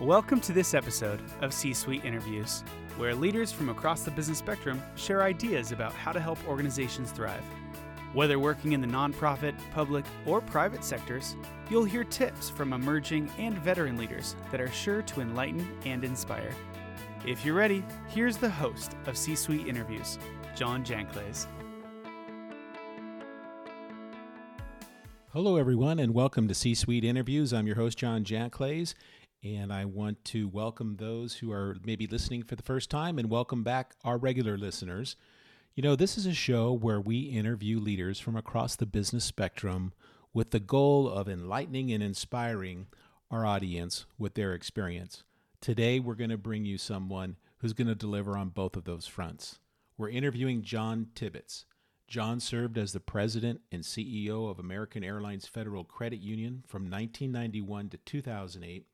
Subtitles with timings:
[0.00, 2.62] Welcome to this episode of C Suite Interviews,
[2.98, 7.42] where leaders from across the business spectrum share ideas about how to help organizations thrive.
[8.12, 11.34] Whether working in the nonprofit, public, or private sectors,
[11.68, 16.54] you'll hear tips from emerging and veteran leaders that are sure to enlighten and inspire.
[17.26, 20.20] If you're ready, here's the host of C Suite Interviews,
[20.54, 21.48] John Janclaes.
[25.32, 27.52] Hello, everyone, and welcome to C Suite Interviews.
[27.52, 28.94] I'm your host, John Janclaes,
[29.42, 33.30] and I want to welcome those who are maybe listening for the first time and
[33.30, 35.16] welcome back our regular listeners.
[35.74, 39.92] You know, this is a show where we interview leaders from across the business spectrum
[40.32, 42.88] with the goal of enlightening and inspiring
[43.30, 45.22] our audience with their experience.
[45.60, 49.06] Today, we're going to bring you someone who's going to deliver on both of those
[49.06, 49.60] fronts.
[49.96, 51.64] We're interviewing John Tibbetts.
[52.08, 57.90] John served as the president and CEO of American Airlines Federal Credit Union from 1991
[57.90, 58.86] to 2008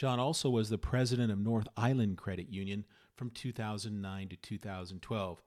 [0.00, 5.42] John also was the president of North Island Credit Union from 2009 to 2012.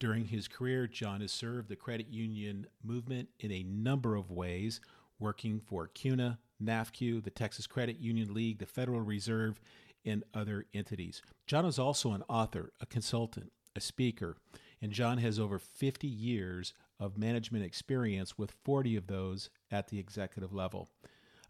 [0.00, 4.80] During his career, John has served the credit union movement in a number of ways,
[5.18, 9.60] working for CUNA, NAFCU, the Texas Credit Union League, the Federal Reserve,
[10.06, 11.20] and other entities.
[11.46, 14.38] John is also an author, a consultant, a speaker,
[14.80, 19.98] and John has over 50 years of management experience, with 40 of those at the
[19.98, 20.88] executive level.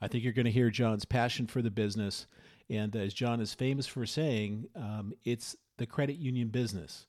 [0.01, 2.27] I think you're going to hear John's passion for the business.
[2.71, 7.07] And as John is famous for saying, um, it's the credit union business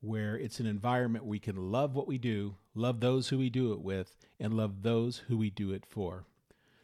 [0.00, 3.72] where it's an environment we can love what we do, love those who we do
[3.72, 6.24] it with, and love those who we do it for.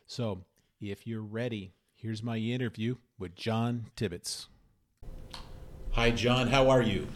[0.07, 0.45] So
[0.81, 4.49] if you're ready, here's my interview with John Tibbetts.
[5.93, 6.49] Hi, John.
[6.49, 7.07] How are you?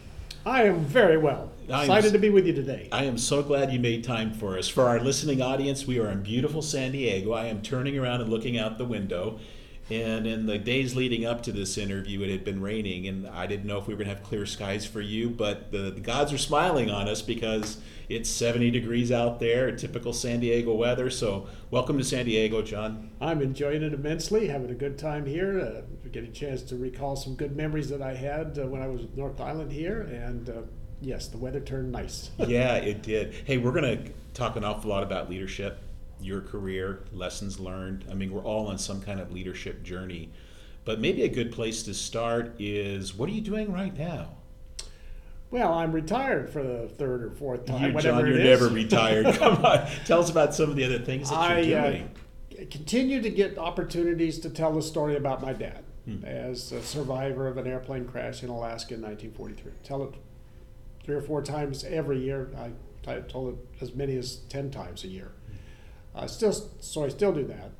[0.47, 1.51] I am very well.
[1.67, 2.87] Excited to be with you today.
[2.89, 4.69] I am so glad you made time for us.
[4.69, 7.33] For our listening audience, we are in beautiful San Diego.
[7.33, 9.39] I am turning around and looking out the window.
[9.89, 13.47] And in the days leading up to this interview, it had been raining, and I
[13.47, 16.01] didn't know if we were going to have clear skies for you, but the, the
[16.01, 17.77] gods are smiling on us because
[18.09, 21.09] it's 70 degrees out there, typical San Diego weather.
[21.09, 23.11] So, welcome to San Diego, John.
[23.21, 27.15] I'm enjoying it immensely, having a good time here, uh, getting a chance to recall
[27.15, 30.49] some good memories that I had uh, when I was at North Island here, and
[30.49, 30.53] uh,
[30.99, 32.31] yes, the weather turned nice.
[32.39, 33.33] yeah, it did.
[33.45, 35.79] Hey, we're going to talk an awful lot about leadership
[36.21, 38.05] your career, lessons learned.
[38.09, 40.31] I mean, we're all on some kind of leadership journey.
[40.85, 44.37] But maybe a good place to start is what are you doing right now?
[45.49, 47.93] Well, I'm retired for the third or fourth time.
[47.93, 49.25] You, John, you're never retired.
[49.35, 52.11] Come on, tell us about some of the other things that I, you're uh, doing.
[52.57, 56.23] I uh, continue to get opportunities to tell the story about my dad hmm.
[56.25, 59.71] as a survivor of an airplane crash in Alaska in 1943.
[59.83, 60.13] Tell it
[61.03, 62.49] three or four times every year.
[62.57, 62.71] I,
[63.09, 65.31] I told it as many as ten times a year.
[66.17, 67.71] I still, so I still do that.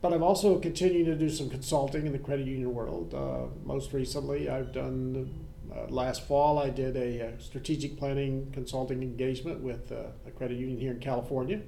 [0.00, 3.12] But I'm also continuing to do some consulting in the credit union world.
[3.14, 8.50] Uh, most recently, I've done, uh, last fall, I did a, a, uh, strategic planning
[8.52, 11.60] consulting engagement with uh, a credit union here in California.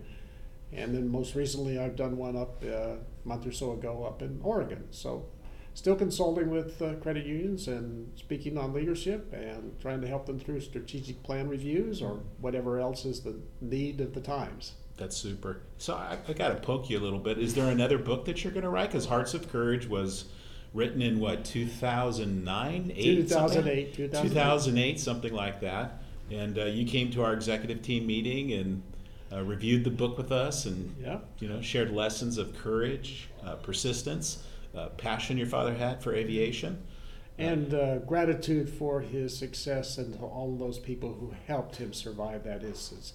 [0.72, 4.22] And then most recently, I've done one up uh, a month or so ago up
[4.22, 4.86] in Oregon.
[4.90, 5.26] So
[5.74, 10.38] still consulting with uh, credit unions and speaking on leadership and trying to help them
[10.38, 14.72] through strategic plan reviews or whatever else is the need of the times.
[15.02, 15.62] That's super.
[15.78, 17.36] So I, I got to poke you a little bit.
[17.36, 18.86] Is there another book that you're going to write?
[18.86, 20.26] Because Hearts of Courage was
[20.74, 26.04] written in what 2009, 8, 2008, 2008, 2008, something like that.
[26.30, 28.80] And uh, you came to our executive team meeting and
[29.32, 31.18] uh, reviewed the book with us, and yeah.
[31.40, 34.44] you know shared lessons of courage, uh, persistence,
[34.76, 36.80] uh, passion your father had for aviation
[37.38, 42.44] and uh, gratitude for his success and to all those people who helped him survive
[42.44, 43.14] that instance.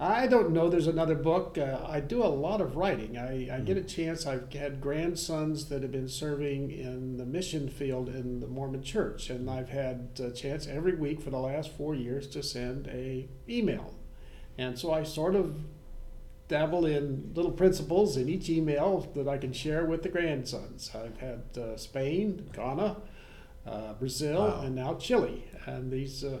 [0.00, 0.68] I don't know.
[0.68, 1.58] There's another book.
[1.58, 3.18] Uh, I do a lot of writing.
[3.18, 3.86] I, I get a hmm.
[3.86, 4.26] chance.
[4.26, 9.28] I've had grandsons that have been serving in the mission field in the Mormon Church,
[9.28, 13.28] and I've had a chance every week for the last four years to send a
[13.48, 13.94] email,
[14.56, 15.64] and so I sort of
[16.46, 20.90] dabble in little principles in each email that I can share with the grandsons.
[20.94, 22.96] I've had uh, Spain, Ghana,
[23.66, 24.60] uh, Brazil, wow.
[24.62, 26.38] and now Chile, and these uh,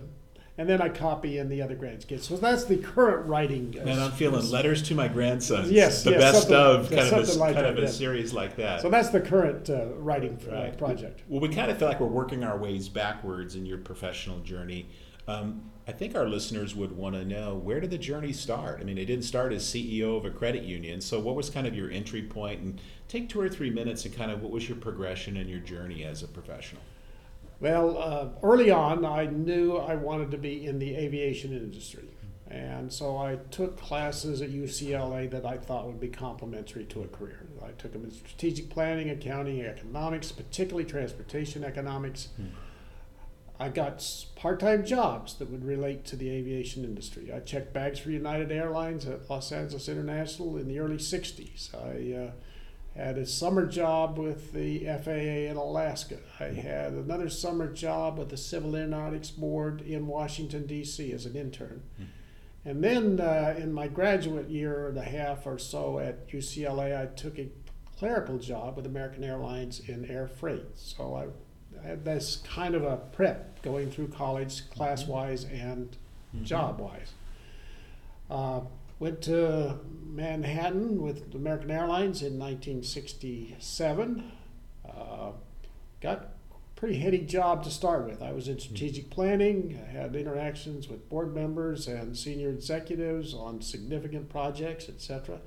[0.58, 2.24] and then I copy in the other grandkids.
[2.24, 3.76] So that's the current writing.
[3.78, 5.70] Uh, and I'm feeling letters to my grandsons.
[5.70, 7.86] Yes, the yes, best of kind of a, like kind that, of a yeah.
[7.86, 8.82] series like that.
[8.82, 10.76] So that's the current uh, writing right.
[10.76, 11.22] project.
[11.28, 14.88] Well, we kind of feel like we're working our ways backwards in your professional journey.
[15.28, 18.80] Um, I think our listeners would want to know where did the journey start?
[18.80, 21.00] I mean, it didn't start as CEO of a credit union.
[21.00, 22.60] So, what was kind of your entry point?
[22.60, 25.60] And take two or three minutes and kind of what was your progression in your
[25.60, 26.82] journey as a professional?
[27.60, 32.08] Well, uh, early on, I knew I wanted to be in the aviation industry.
[32.50, 37.08] And so I took classes at UCLA that I thought would be complementary to a
[37.08, 37.46] career.
[37.62, 42.28] I took them in strategic planning, accounting, economics, particularly transportation economics.
[42.36, 42.46] Hmm.
[43.60, 44.06] I got
[44.36, 47.32] part time jobs that would relate to the aviation industry.
[47.32, 51.74] I checked bags for United Airlines at Los Angeles International in the early 60s.
[51.74, 52.30] I uh,
[52.96, 56.18] had a summer job with the FAA in Alaska.
[56.40, 61.12] I had another summer job with the Civil Aeronautics Board in Washington, D.C.
[61.12, 61.82] as an intern.
[61.96, 62.04] Hmm.
[62.64, 67.06] And then uh, in my graduate year and a half or so at UCLA, I
[67.06, 67.48] took a
[67.96, 70.66] clerical job with American Airlines in air freight.
[70.76, 71.26] So I
[71.80, 75.96] I had this kind of a prep going through college, class wise and
[76.34, 76.42] Mhm.
[76.42, 77.12] job wise.
[78.28, 78.62] Uh,
[78.98, 84.32] went to Manhattan with American Airlines in 1967.
[84.88, 85.32] Uh,
[86.00, 86.26] got a
[86.74, 88.22] pretty heady job to start with.
[88.22, 93.60] I was in strategic planning, I had interactions with board members and senior executives on
[93.62, 95.40] significant projects, etc.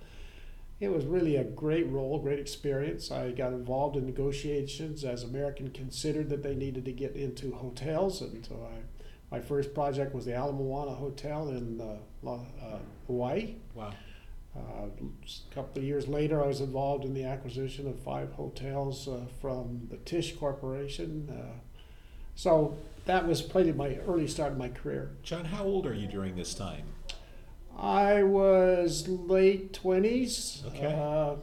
[0.79, 3.11] It was really a great role, great experience.
[3.11, 8.21] I got involved in negotiations as American considered that they needed to get into hotels,
[8.21, 8.79] and so I,
[9.31, 13.55] my first project was the Ala Moana Hotel in uh, La- uh, Hawaii.
[13.73, 13.93] Wow.
[14.55, 19.07] Uh, a couple of years later, I was involved in the acquisition of five hotels
[19.07, 21.29] uh, from the Tisch Corporation.
[21.31, 21.59] Uh,
[22.35, 22.75] so
[23.05, 25.11] that was probably my early start of my career.
[25.23, 26.83] John, how old are you during this time?
[27.77, 30.65] I was late 20s.
[30.67, 30.93] Okay.
[30.93, 31.35] Uh,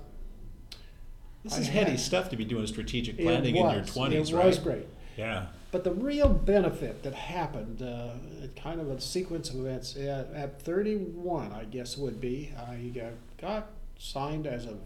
[1.43, 3.91] This I is heady had- stuff to be doing strategic it planning in your was.
[3.97, 4.47] 20s, It right?
[4.47, 4.87] was great.
[5.17, 5.47] Yeah.
[5.71, 8.13] But the real benefit that happened, uh,
[8.61, 13.13] kind of a sequence of events, at, at 31, I guess would be, I got,
[13.39, 13.67] got
[13.99, 14.77] signed as a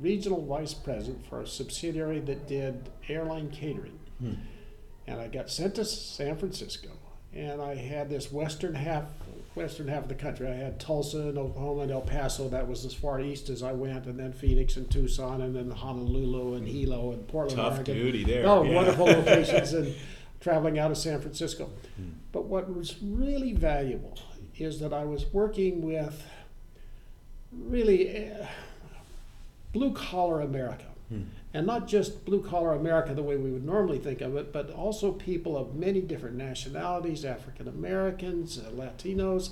[0.00, 3.98] regional vice president for a subsidiary that did airline catering.
[4.20, 4.34] Hmm.
[5.06, 6.88] And I got sent to San Francisco.
[7.34, 9.04] And I had this western half,
[9.54, 10.48] western half of the country.
[10.48, 12.48] I had Tulsa and Oklahoma and El Paso.
[12.48, 15.70] That was as far east as I went, and then Phoenix and Tucson, and then
[15.70, 17.94] Honolulu and Hilo and Portland, Tough Oregon.
[17.94, 18.46] duty there.
[18.46, 18.74] Oh, yeah.
[18.74, 19.94] wonderful locations and
[20.42, 21.70] traveling out of San Francisco.
[21.96, 22.10] Hmm.
[22.32, 24.18] But what was really valuable
[24.58, 26.22] is that I was working with
[27.52, 28.46] really uh,
[29.72, 30.86] blue collar America.
[31.08, 31.22] Hmm.
[31.54, 34.70] And not just blue collar America the way we would normally think of it, but
[34.70, 39.50] also people of many different nationalities African Americans, uh, Latinos,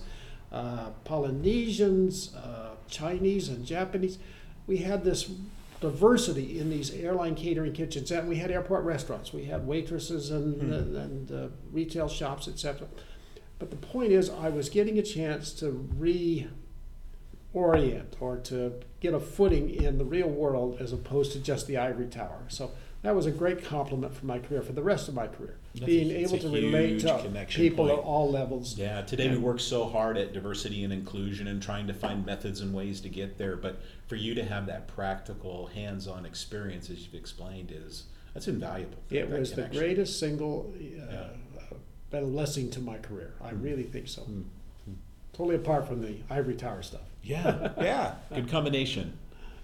[0.51, 4.19] uh, Polynesians, uh, Chinese, and Japanese.
[4.67, 5.31] We had this
[5.81, 9.33] diversity in these airline catering kitchens, and we had airport restaurants.
[9.33, 10.73] We had waitresses and, Hmm.
[10.73, 12.87] and, and uh, retail shops, etc.
[13.59, 15.89] But the point is, I was getting a chance to
[17.55, 21.77] reorient or to get a footing in the real world as opposed to just the
[21.77, 22.43] ivory tower.
[22.49, 22.71] So
[23.03, 25.57] that was a great compliment for my career, for the rest of my career.
[25.75, 27.99] That's Being it's able to relate to people point.
[27.99, 28.77] at all levels.
[28.77, 32.61] Yeah, today we work so hard at diversity and inclusion and trying to find methods
[32.61, 33.57] and ways to get there.
[33.57, 38.05] But for you to have that practical, hands-on experience, as you've explained, is
[38.35, 38.99] that's invaluable.
[39.11, 42.19] It that was the greatest single uh, Yeah.
[42.19, 43.33] uh, blessing to my career.
[43.41, 43.63] I Hmm.
[43.63, 44.23] really think so.
[44.23, 44.43] Hmm.
[45.33, 47.03] Totally apart from the ivory tower stuff.
[47.23, 49.17] Yeah, yeah, good combination.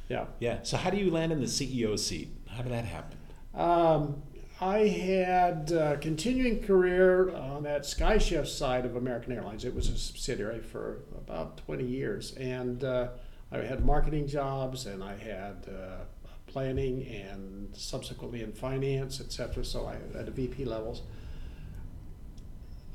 [0.08, 0.26] Yeah.
[0.38, 0.60] Yeah.
[0.62, 2.28] So how do you land in the CEO seat?
[2.48, 3.18] How did that happen?
[3.56, 4.22] Um,
[4.60, 9.64] I had a continuing career on that Sky Chefs side of American Airlines.
[9.64, 12.34] It was a subsidiary for about 20 years.
[12.36, 13.08] And uh,
[13.52, 16.04] I had marketing jobs and I had uh,
[16.46, 19.64] planning and subsequently in finance, et cetera.
[19.64, 21.02] So I at the VP levels.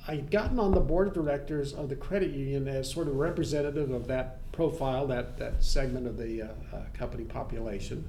[0.07, 3.91] I'd gotten on the board of directors of the credit union as sort of representative
[3.91, 8.03] of that profile, that, that segment of the uh, uh, company population.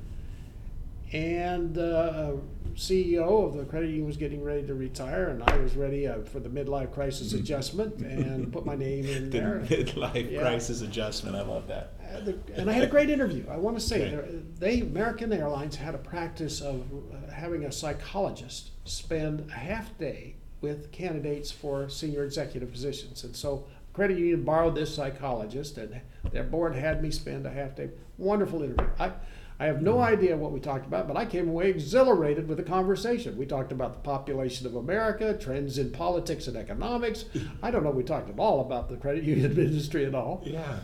[1.12, 2.33] And uh,
[2.75, 6.23] CEO of the credit union was getting ready to retire, and I was ready uh,
[6.23, 9.61] for the midlife crisis adjustment and put my name in The there.
[9.66, 10.40] midlife Yeah.
[10.40, 11.37] crisis adjustment.
[11.37, 11.92] I love that.
[12.14, 13.45] Uh, the- And I had a great interview.
[13.50, 14.38] I want to say, Okay.
[14.59, 16.81] they American Airlines had a practice of
[17.12, 23.23] uh, having a psychologist spend a half day with candidates for senior executive positions.
[23.25, 26.00] And so, credit union borrowed this psychologist, and
[26.31, 27.90] their board had me spend a half day.
[28.16, 28.87] Wonderful interview.
[28.99, 29.12] I,
[29.59, 32.64] I have no idea what we talked about, but I came away exhilarated with the
[32.64, 33.37] conversation.
[33.37, 37.26] We talked about the population of America, trends in politics and economics.
[37.62, 37.90] I don't know.
[37.90, 40.42] We talked at all about the credit union industry at all.
[40.44, 40.78] Yeah.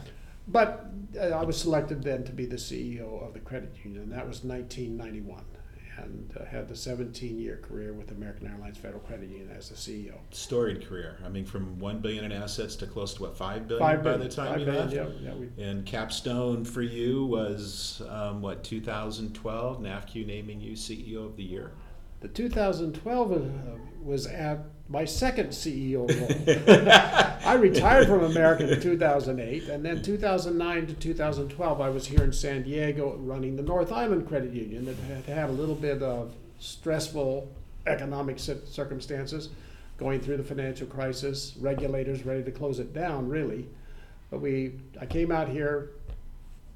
[0.47, 0.87] But
[1.19, 4.27] uh, I was selected then to be the CEO of the credit union, and that
[4.27, 5.45] was 1991,
[6.03, 10.15] and uh, had the 17-year career with American Airlines Federal Credit Union as the CEO.
[10.31, 11.19] Storied career.
[11.25, 14.17] I mean, from one billion in assets to close to what five billion Five by
[14.17, 14.95] the time you billion, left.
[14.95, 21.25] yeah, yeah, we, And capstone for you was um, what 2012 NAFCU naming you CEO
[21.27, 21.73] of the year.
[22.21, 23.37] the 2012 uh,
[24.03, 27.39] was at my second CEO role.
[27.45, 32.33] I retired from American in 2008, and then 2009 to 2012, I was here in
[32.33, 36.35] San Diego running the North Island Credit Union that had had a little bit of
[36.59, 37.51] stressful
[37.87, 39.51] economic circumstances
[39.99, 43.69] going through the financial crisis, regulators ready to close it down, really.
[44.31, 45.91] But we, I came out here,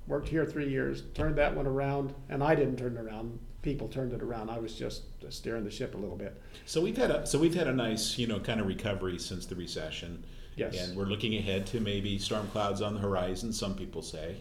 [0.07, 3.89] worked here three years, turned that one around, and I didn't turn it around people
[3.89, 4.51] turned it around.
[4.51, 6.41] I was just steering the ship a little bit.
[6.67, 9.47] So we've had a so we've had a nice you know kind of recovery since
[9.47, 10.25] the recession.
[10.57, 10.77] Yes.
[10.79, 13.53] And we're looking ahead to maybe storm clouds on the horizon.
[13.53, 14.37] Some people say.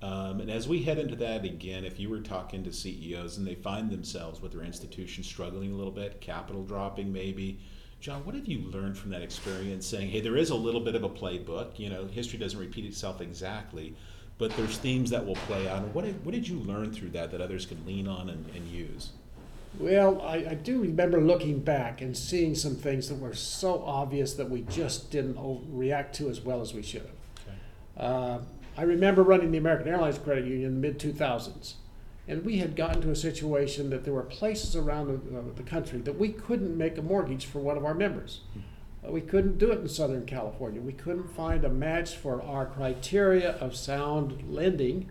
[0.00, 3.46] Um, and as we head into that again, if you were talking to CEOs and
[3.46, 7.58] they find themselves with their institution struggling a little bit, capital dropping maybe,
[8.00, 9.84] John, what have you learned from that experience?
[9.86, 11.80] Saying, hey, there is a little bit of a playbook.
[11.80, 13.96] You know, history doesn't repeat itself exactly,
[14.38, 15.82] but there's themes that will play out.
[15.88, 18.66] What did, what did you learn through that that others can lean on and, and
[18.68, 19.10] use?
[19.78, 24.34] Well, I, I, do remember looking back and seeing some things that were so obvious
[24.34, 25.36] that we just didn't
[25.68, 27.10] react to as well as we should have.
[27.46, 27.58] Okay.
[27.96, 28.38] Uh,
[28.76, 31.74] I remember running the American Airlines Credit Union in the mid 2000s,
[32.26, 35.62] and we had gotten to a situation that there were places around the, uh, the
[35.62, 38.40] country that we couldn't make a mortgage for one of our members.
[38.50, 40.80] Mm-hmm we couldn't do it in Southern California.
[40.80, 45.10] We couldn't find a match for our criteria of sound lending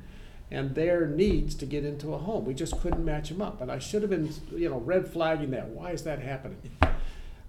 [0.50, 2.46] and their needs to get into a home.
[2.46, 3.62] We just couldn't match them up.
[3.62, 5.68] And I should have been, you know, red flagging that.
[5.70, 6.58] Why is that happening?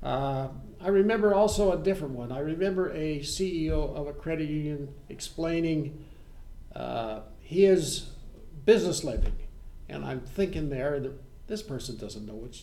[0.02, 0.48] Uh,
[0.80, 2.32] I remember also a different one.
[2.32, 6.04] I remember a CEO of a credit union explaining
[6.74, 8.10] uh, his
[8.64, 9.36] business lending.
[9.88, 11.12] And I'm thinking there that
[11.46, 12.62] this person doesn't know what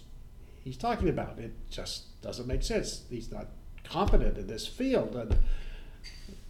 [0.64, 1.40] he's talking about.
[1.40, 3.04] It just doesn't make sense.
[3.10, 3.48] He's not
[3.90, 5.16] competent in this field.
[5.16, 5.38] And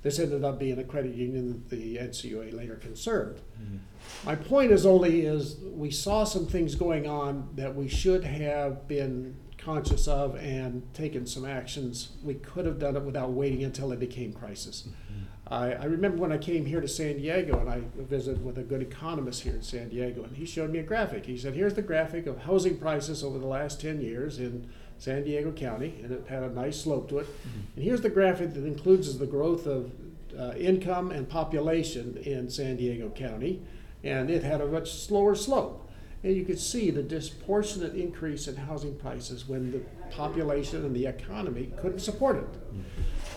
[0.01, 3.41] this ended up being a credit union that the NCUA later conserved.
[3.61, 3.77] Mm-hmm.
[4.23, 8.87] My point is only is we saw some things going on that we should have
[8.87, 12.09] been conscious of and taken some actions.
[12.23, 14.87] We could have done it without waiting until it became crisis.
[14.87, 15.53] Mm-hmm.
[15.53, 18.63] I, I, remember when I came here to San Diego and I visited with a
[18.63, 21.25] good economist here in San Diego, and he showed me a graphic.
[21.25, 25.23] He said, "Here's the graphic of housing prices over the last 10 years in." San
[25.23, 27.27] Diego County, and it had a nice slope to it.
[27.27, 27.59] Mm-hmm.
[27.75, 29.91] And here's the graphic that includes the growth of
[30.37, 33.61] uh, income and population in San Diego County,
[34.03, 35.89] and it had a much slower slope.
[36.23, 41.05] And you could see the disproportionate increase in housing prices when the population and the
[41.05, 42.51] economy couldn't support it.
[42.51, 42.81] Mm-hmm.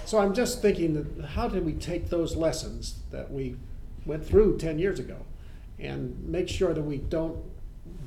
[0.06, 3.56] So I'm just thinking that how did we take those lessons that we
[4.06, 5.18] went through 10 years ago
[5.78, 7.38] and make sure that we don't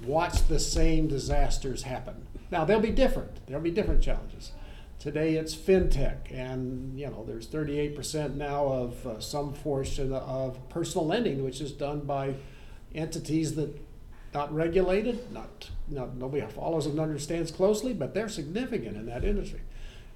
[0.03, 3.45] watch the same disasters happen now they'll be different.
[3.47, 4.51] There'll be different challenges.
[4.99, 11.07] Today it's fintech, and you know there's 38% now of uh, some portion of personal
[11.07, 12.35] lending, which is done by
[12.93, 13.79] entities that
[14.33, 19.61] not regulated, not, not nobody follows and understands closely, but they're significant in that industry.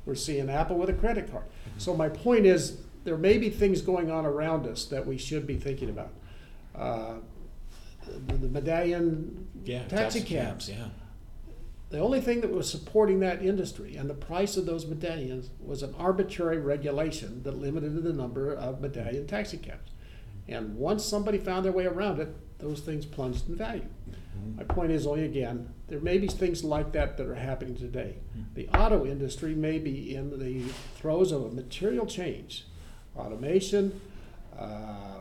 [0.06, 1.46] We're seeing Apple with a credit card.
[1.46, 1.80] Mm-hmm.
[1.80, 5.48] So my point is, there may be things going on around us that we should
[5.48, 6.12] be thinking about.
[6.76, 7.16] Uh,
[8.28, 10.68] the, the medallion yeah, taxi cabs.
[10.68, 10.86] cabs yeah
[11.90, 15.84] the only thing that was supporting that industry and the price of those medallions was
[15.84, 19.92] an arbitrary regulation that limited the number of medallion taxi cabs.
[20.48, 23.88] And once somebody found their way around it, those things plunged in value.
[24.10, 24.58] Mm-hmm.
[24.58, 28.18] My point is only again, there may be things like that that are happening today.
[28.38, 28.54] Mm-hmm.
[28.56, 30.62] The auto industry may be in the
[30.96, 32.66] throes of a material change.
[33.16, 34.00] Automation,
[34.58, 35.20] uh,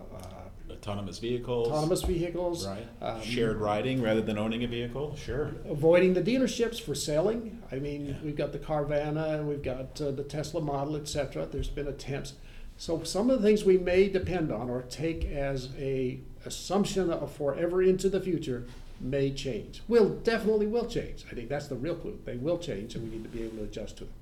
[0.85, 2.87] autonomous vehicles, autonomous vehicles, right?
[3.00, 5.53] Um, Shared riding rather than owning a vehicle, sure.
[5.69, 7.62] Avoiding the dealerships for selling.
[7.73, 8.14] I mean, yeah.
[8.23, 11.47] we've got the Carvana, and we've got uh, the Tesla model, etc.
[11.47, 12.35] There's been attempts.
[12.76, 17.33] So some of the things we may depend on or take as a assumption of
[17.33, 18.67] forever into the future
[19.00, 19.83] may change.
[19.88, 21.25] Will definitely will change.
[21.31, 22.19] I think that's the real clue.
[22.25, 24.12] They will change, and we need to be able to adjust to them.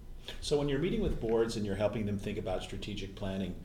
[0.40, 3.56] So when you're meeting with boards and you're helping them think about strategic planning,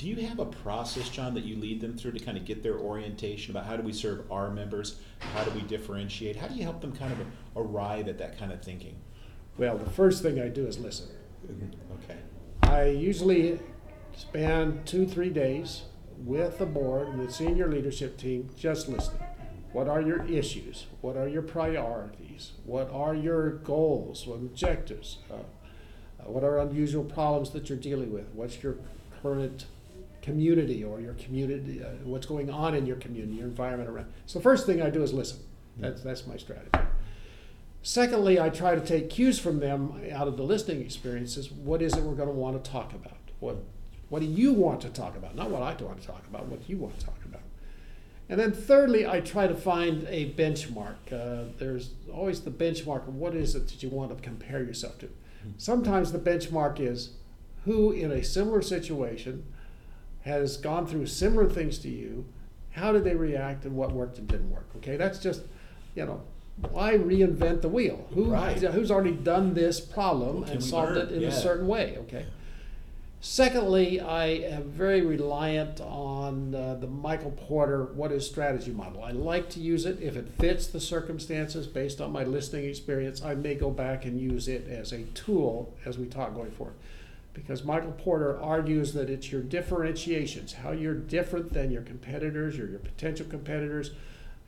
[0.00, 2.62] do you have a process, John, that you lead them through to kind of get
[2.62, 4.98] their orientation about how do we serve our members?
[5.18, 6.36] How do we differentiate?
[6.36, 7.18] How do you help them kind of
[7.54, 8.96] arrive at that kind of thinking?
[9.58, 11.08] Well, the first thing I do is listen.
[11.46, 11.92] Mm-hmm.
[12.02, 12.18] Okay.
[12.62, 13.60] I usually
[14.16, 15.82] spend two, three days
[16.16, 19.20] with the board and the senior leadership team just listening.
[19.72, 20.86] What are your issues?
[21.02, 22.52] What are your priorities?
[22.64, 25.18] What are your goals, what objectives?
[25.30, 28.28] Uh, uh, what are unusual problems that you're dealing with?
[28.32, 28.76] What's your
[29.22, 29.66] current
[30.22, 34.12] community or your community, uh, what's going on in your community, your environment around.
[34.26, 35.40] So first thing I do is listen.
[35.76, 36.70] That's that's my strategy.
[37.82, 41.50] Secondly, I try to take cues from them out of the listening experiences.
[41.50, 43.18] What is it we're going to want to talk about?
[43.40, 43.56] What
[44.10, 45.36] what do you want to talk about?
[45.36, 46.46] Not what I want to talk about.
[46.46, 47.42] What you want to talk about.
[48.28, 50.96] And then thirdly, I try to find a benchmark.
[51.10, 54.98] Uh, there's always the benchmark of what is it that you want to compare yourself
[54.98, 55.08] to.
[55.56, 57.10] Sometimes the benchmark is
[57.64, 59.44] who in a similar situation
[60.22, 62.24] has gone through similar things to you,
[62.72, 64.66] how did they react and what worked and didn't work.
[64.76, 65.42] Okay, that's just,
[65.94, 66.20] you know,
[66.70, 68.06] why reinvent the wheel?
[68.14, 68.58] Who, Right.
[68.60, 71.06] Who's already done this problem can and solved learn?
[71.08, 71.28] it in Yeah.
[71.28, 71.96] a certain way?
[72.02, 72.26] Okay.
[73.22, 79.02] Secondly, I am very reliant on uh, the Michael Porter what is strategy model.
[79.04, 83.22] I like to use it if it fits the circumstances based on my listening experience.
[83.22, 86.76] I may go back and use it as a tool as we talk going forward.
[87.32, 92.66] Because Michael Porter argues that it's your differentiations, how you're different than your competitors or
[92.66, 93.92] your potential competitors,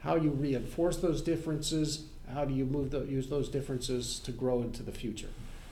[0.01, 4.63] how you reinforce those differences, how do you move the, use those differences to grow
[4.63, 5.29] into the future.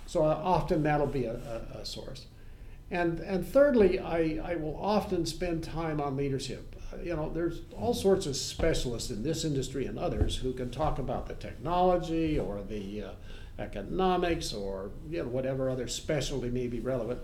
[0.07, 2.27] So uh, often that'll be a, a, a source.
[2.91, 6.70] And, and thirdly, I, I will often spend time on leadership.
[7.03, 10.99] You know, there's all sorts of specialists in this industry and others who can talk
[10.99, 13.11] about the technology or the uh,
[13.59, 17.21] economics or you know, whatever other specialty may be relevant.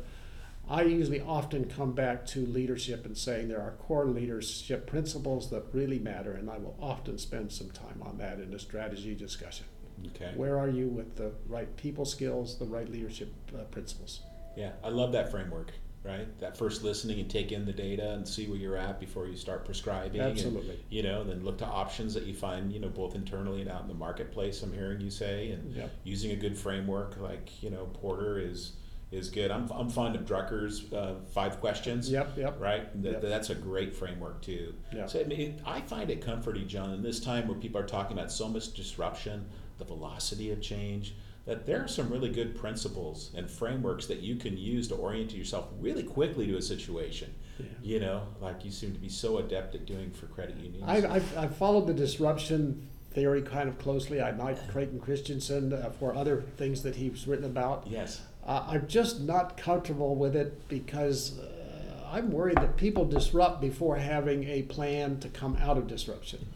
[0.68, 5.64] I usually often come back to leadership and saying there are core leadership principles that
[5.72, 9.66] really matter, and I will often spend some time on that in a strategy discussion.
[10.08, 10.32] Okay.
[10.34, 14.22] Where are you with the right people skills, the right leadership uh, principles?
[14.56, 15.72] Yeah, I love that framework,
[16.06, 16.26] right?
[16.40, 19.36] That first listening and take in the data and see where you're at before you
[19.36, 20.20] start prescribing.
[20.20, 20.78] and, Absolutely.
[20.90, 23.82] you know, then look to options that you find, you know, both internally and out
[23.82, 24.62] in the marketplace.
[24.62, 25.90] I'm hearing you say, and Yep.
[26.04, 28.72] using a good framework like you know Porter is
[29.12, 29.50] is good.
[29.50, 32.10] I'm I'm fond of Drucker's uh, five questions.
[32.10, 32.60] Yep, yep.
[32.60, 33.22] Right, that, Yep.
[33.22, 34.74] that's a great framework too.
[34.92, 35.06] Yeah.
[35.06, 38.16] So I, mean, I find it comforting, John, in this time where people are talking
[38.18, 39.46] about so much disruption,
[39.78, 41.14] the velocity of change,
[41.46, 45.32] that there are some really good principles and frameworks that you can use to orient
[45.32, 47.32] yourself really quickly to a situation.
[47.58, 47.66] Yeah.
[47.82, 50.84] You know, like you seem to be so adept at doing for credit unions.
[50.86, 54.20] I've, I've, I've followed the disruption theory kind of closely.
[54.20, 57.86] I like Clayton Christensen uh, for other things that he's written about.
[57.86, 58.20] yes.
[58.44, 63.96] Uh, I'm just not comfortable with it because uh, I'm worried that people disrupt before
[63.96, 66.46] having a plan to come out of disruption.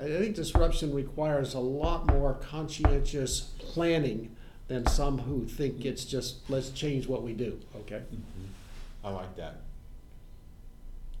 [0.00, 4.34] I think disruption requires a lot more conscientious planning
[4.68, 7.60] than some who think it's just let's change what we do.
[7.80, 7.96] Okay.
[7.96, 9.06] Mm-hmm.
[9.06, 9.60] I like that.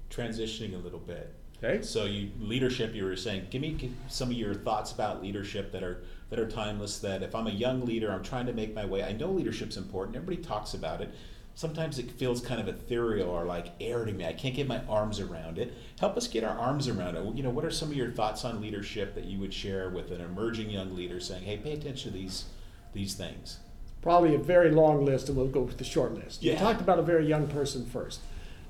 [0.08, 1.34] Transitioning a little bit.
[1.62, 1.82] Okay.
[1.82, 2.94] So you leadership.
[2.94, 6.48] You were saying, give me some of your thoughts about leadership that are that are
[6.48, 6.98] timeless.
[7.00, 9.02] That if I'm a young leader, I'm trying to make my way.
[9.02, 10.16] I know leadership's important.
[10.16, 11.12] Everybody talks about it.
[11.54, 14.24] Sometimes it feels kind of ethereal or like air to me.
[14.24, 15.74] I can't get my arms around it.
[15.98, 17.36] Help us get our arms around it.
[17.36, 20.10] You know, what are some of your thoughts on leadership that you would share with
[20.10, 22.46] an emerging young leader, saying, "Hey, pay attention to these
[22.92, 23.58] these things."
[24.00, 26.42] Probably a very long list, and we'll go with the short list.
[26.42, 28.20] You talked about a very young person first.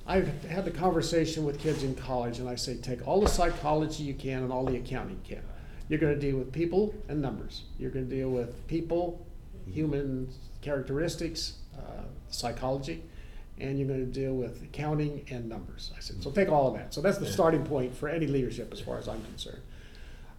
[0.07, 4.03] I've had the conversation with kids in college, and I say, take all the psychology
[4.03, 5.45] you can and all the accounting you can.
[5.89, 7.63] You're going to deal with people and numbers.
[7.79, 9.25] You're going to deal with people,
[9.67, 13.03] human characteristics, uh, psychology,
[13.59, 15.93] and you're going to deal with accounting and numbers.
[15.97, 16.95] I said, so take all of that.
[16.95, 19.63] So that's the starting point for any leadership, as far as I'm concerned.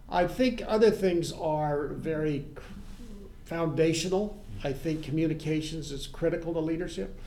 [0.08, 2.44] I think other things are very
[3.44, 4.42] foundational.
[4.64, 7.18] I think communications is critical to leadership.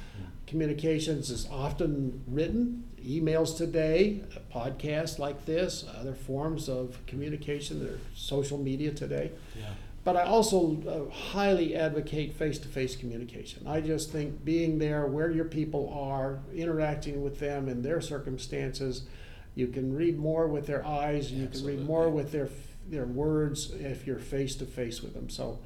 [0.47, 4.21] Communications is often written, emails today,
[4.53, 9.31] podcasts like this, other forms of communication, there's social media today.
[9.57, 9.65] Yeah.
[10.05, 13.65] But I also uh, highly advocate face to face communication.
[13.65, 19.07] I just think being there where your people are, interacting with them in their circumstances,
[19.55, 22.49] you can read more with their eyes, and you can read more with their,
[22.87, 25.27] their words if you're face to face with them.
[25.27, 25.57] So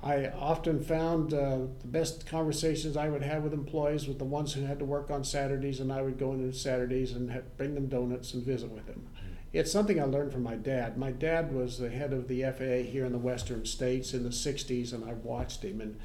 [0.00, 4.52] I often found uh, the best conversations I would have with employees with the ones
[4.52, 7.38] who had to work on Saturdays, and I would go in on Saturdays and ha
[7.56, 9.08] bring them donuts and visit with them.
[9.52, 10.98] It's something I learned from my dad.
[10.98, 14.30] My dad was the head of the FAA here in the Western States in the
[14.30, 15.80] '60s, and I watched him.
[15.80, 15.98] And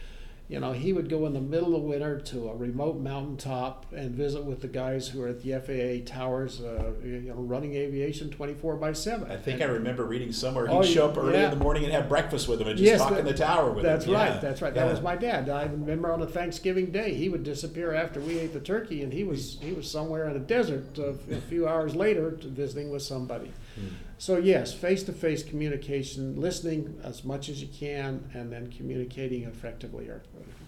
[0.52, 4.12] you know, he would go in the middle of winter to a remote mountaintop and
[4.14, 8.30] visit with the guys who are at the FAA towers, uh, you know, running aviation
[8.30, 9.32] 24 by 7.
[9.32, 11.46] I think I remember reading somewhere he'd Oh, show up early yeah.
[11.46, 13.34] in the morning and have breakfast with them and just Yes, talk that- in the
[13.34, 13.94] tower with them.
[13.94, 14.14] That's them.
[14.16, 14.34] right.
[14.34, 14.40] Yeah.
[14.42, 14.76] That's right.
[14.76, 14.84] Yeah.
[14.84, 15.48] That was my dad.
[15.48, 19.14] I remember on a Thanksgiving day, he would disappear after we ate the turkey, and
[19.14, 22.92] he was he was somewhere in a desert uh, a few hours later to visiting
[22.92, 23.52] with somebody.
[23.76, 23.88] Hmm.
[24.22, 30.22] So yes, face-to-face communication, listening as much as you can, and then communicating effectively are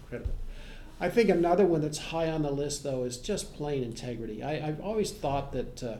[0.08, 0.34] critical.
[0.98, 4.42] I think another one that's high on the list, though, is just plain integrity.
[4.42, 5.96] I, I've always thought that uh,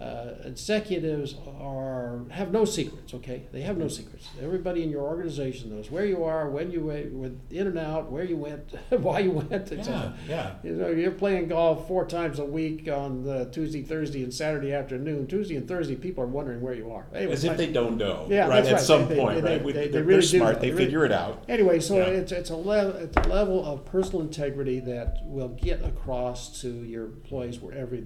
[0.00, 3.14] uh, executives are have no secrets.
[3.14, 4.28] Okay, they have no secrets.
[4.40, 8.10] Everybody in your organization knows where you are, when you went, went in and out,
[8.12, 9.72] where you went, why you went.
[9.72, 10.54] Yeah, yeah.
[10.62, 14.72] You know, you're playing golf four times a week on the Tuesday, Thursday, and Saturday
[14.72, 15.26] afternoon.
[15.26, 17.06] Tuesday and Thursday, people are wondering where you are.
[17.12, 18.26] Anyway, As if they don't know.
[18.30, 18.64] Yeah, right.
[18.64, 18.80] At right.
[18.80, 19.64] some They- they- point, they- right?
[19.64, 20.60] We- they- they they're, really smart.
[20.60, 21.42] They They really- figure it out.
[21.48, 22.04] Anyway, so Yeah.
[22.04, 26.68] it's it's a level it's a level of personal integrity that will get across to
[26.84, 27.98] your employees wherever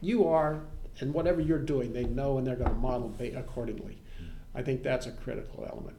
[0.00, 0.60] you are
[1.00, 3.98] and whatever you're doing, they know and they're going to model accordingly.
[4.54, 5.96] I think that's a critical element.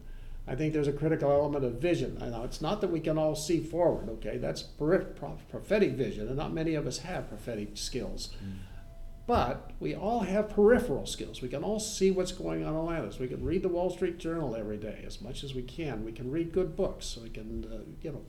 [0.48, 2.18] I think there's a critical element of vision.
[2.22, 4.38] I know it's not that we can all see forward, okay?
[4.38, 8.30] That's prophetic vision, and not many of us have prophetic skills.
[9.28, 11.42] But we all have peripheral skills.
[11.42, 13.20] We can all see what's going on around us.
[13.20, 16.06] We can read the Wall Street Journal every day as much as we can.
[16.06, 17.18] We can read good books.
[17.22, 18.22] We can, uh, you know,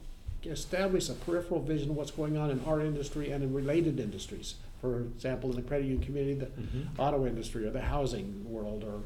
[0.44, 4.56] establish a peripheral vision of what's going on in our industry and in related industries.
[4.80, 7.00] For example, in the credit union community, the Mm-hmm.
[7.00, 9.00] auto industry or the housing world or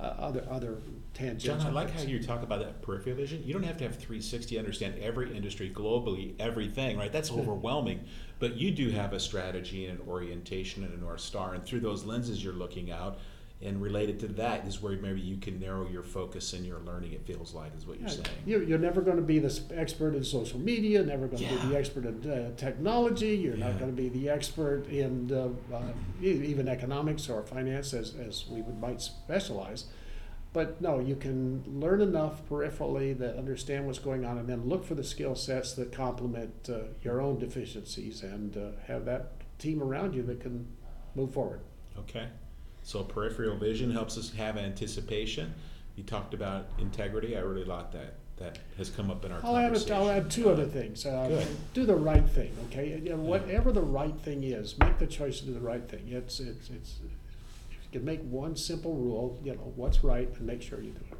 [0.00, 0.78] uh, other other
[1.12, 1.44] tangents.
[1.44, 3.42] John, I like how you talk about that peripheral vision.
[3.44, 7.12] You don't have to have 360, understand every industry globally, everything, right?
[7.12, 8.04] That's overwhelming.
[8.38, 11.54] But you do have a strategy and an orientation and a North Star.
[11.54, 13.18] And through those lenses you're looking out,
[13.60, 17.12] and related to that is where maybe you can narrow your focus and your learning,
[17.12, 18.38] it feels like, is what you're Yeah, saying.
[18.46, 21.60] You're, you're never going to be the expert in social media, never going to Yeah.
[21.62, 23.70] be the expert in uh, technology, you're Yeah.
[23.70, 28.46] not going to be the expert in uh, uh, even economics or finance as, as
[28.48, 29.86] we would, might specialize.
[30.52, 34.84] But no, you can learn enough peripherally that understand what's going on and then look
[34.84, 39.82] for the skill sets that complement uh, your own deficiencies and uh, have that team
[39.82, 40.66] around you that can
[41.14, 41.60] move forward.
[41.98, 42.28] Okay.
[42.88, 45.52] So peripheral vision helps us have anticipation.
[45.96, 47.36] You talked about integrity.
[47.36, 48.14] I really like that.
[48.38, 49.94] That has come up in our I'll add, conversation.
[49.94, 51.04] I'll add two other things.
[51.04, 51.46] Uh, Good.
[51.74, 52.98] Do the right thing, okay?
[53.04, 56.04] You know, whatever the right thing is, make the choice to do the right thing.
[56.08, 60.62] It's, it's, it's, you can make one simple rule, you know, what's right and make
[60.62, 61.18] sure you do it.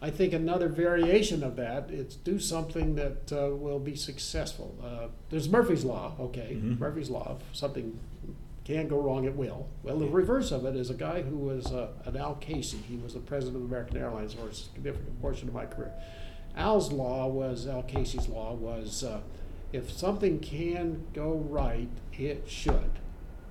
[0.00, 4.74] I think another variation of that is do something that uh, will be successful.
[4.82, 6.56] Uh, there's Murphy's Law, okay?
[6.58, 6.78] Mhm.
[6.78, 7.98] Murphy's Law, something
[8.66, 9.68] can go wrong, it will.
[9.84, 12.78] Well, the reverse of it is a guy who was uh, an Al Casey.
[12.78, 15.92] He was the president of American Airlines for a significant portion of my career.
[16.56, 19.20] Al's law was, Al Casey's law was, uh,
[19.72, 22.98] if something can go right, it should.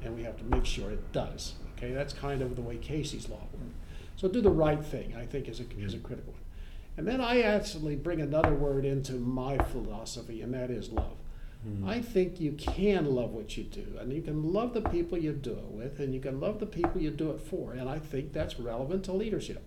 [0.03, 1.53] And we have to make sure it does.
[1.77, 3.75] Okay, that's kind of the way Casey's law worked.
[4.17, 6.41] So do the right thing, I think, is a, is a critical one.
[6.97, 11.17] And then I actually bring another word into my philosophy, and that is love.
[11.85, 15.31] I think you can love what you do, and you can love the people you
[15.33, 17.97] do it with, and you can love the people you do it for, and I
[17.99, 19.63] think that's relevant to leadership.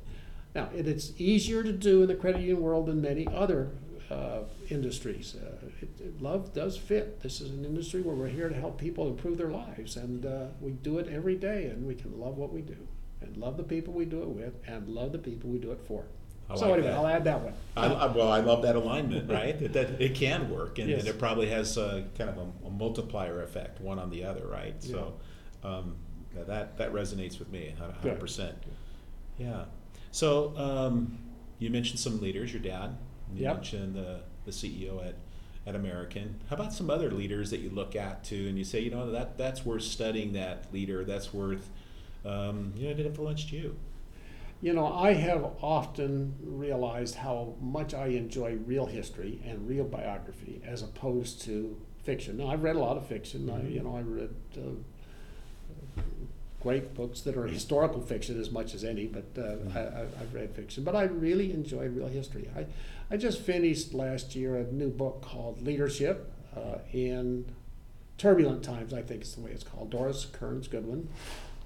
[0.54, 3.70] Now, it, it's easier to do in the credit union world than many other
[4.11, 5.34] uh, industries.
[5.37, 7.20] Uh, it, it- love does fit.
[7.22, 10.46] This is an industry where we're here to help people improve their lives, and uh,
[10.61, 12.76] we do it every day, and we can love what we do,
[13.20, 15.80] and love the people we do it with, and love the people we do it
[15.87, 16.04] for.
[16.50, 16.96] I so like anyway, that.
[16.98, 17.52] I'll add that one.
[17.76, 19.58] I, I, well, I love that alignment, right?
[19.58, 21.00] that, that it can work, and, Yes.
[21.00, 24.46] and it probably has a, kind of a, a multiplier effect, one on the other,
[24.46, 24.82] right?
[24.82, 25.14] So
[25.62, 25.96] um,
[26.34, 28.56] that that resonates with me, hundred percent.
[29.38, 29.64] Yeah.
[30.11, 31.18] So um,
[31.58, 32.96] you mentioned some leaders, your dad.
[33.34, 33.54] You Yep.
[33.56, 35.16] mentioned the the CEO at
[35.66, 36.40] at American.
[36.48, 39.11] How about some other leaders that you look at too, and you say, you know,
[39.11, 40.32] that that's worth studying.
[40.32, 41.68] That leader, that's worth,
[42.24, 43.76] um, you know, it influenced you.
[44.61, 50.61] You know, I have often realized how much I enjoy real history and real biography
[50.64, 52.38] as opposed to fiction.
[52.38, 53.49] Now, I've read a lot of fiction.
[53.51, 56.03] I, you know, I read uh,
[56.61, 60.35] great books that are historical fiction as much as any, but uh, I, I, I've
[60.35, 60.83] read fiction.
[60.83, 62.51] But I really enjoy real history.
[62.57, 62.66] I,
[63.12, 67.44] I just finished last year a new book called Leadership uh, in
[68.16, 69.90] Turbulent Times, I think is the way it's called.
[69.90, 71.09] Doris Kearns Goodwin.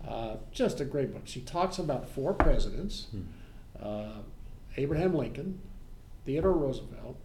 [0.06, 1.22] Uh, just a great book.
[1.24, 3.06] She talks about four presidents
[3.82, 4.20] uh,
[4.76, 5.60] Abraham Lincoln,
[6.24, 7.16] Theodore Roosevelt,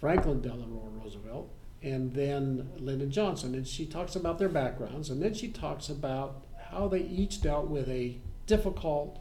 [0.00, 1.50] Franklin Delano Roosevelt,
[1.82, 3.54] and then Lyndon Johnson.
[3.54, 7.68] And she talks about their backgrounds, and then she talks about how they each dealt
[7.68, 9.20] with a difficult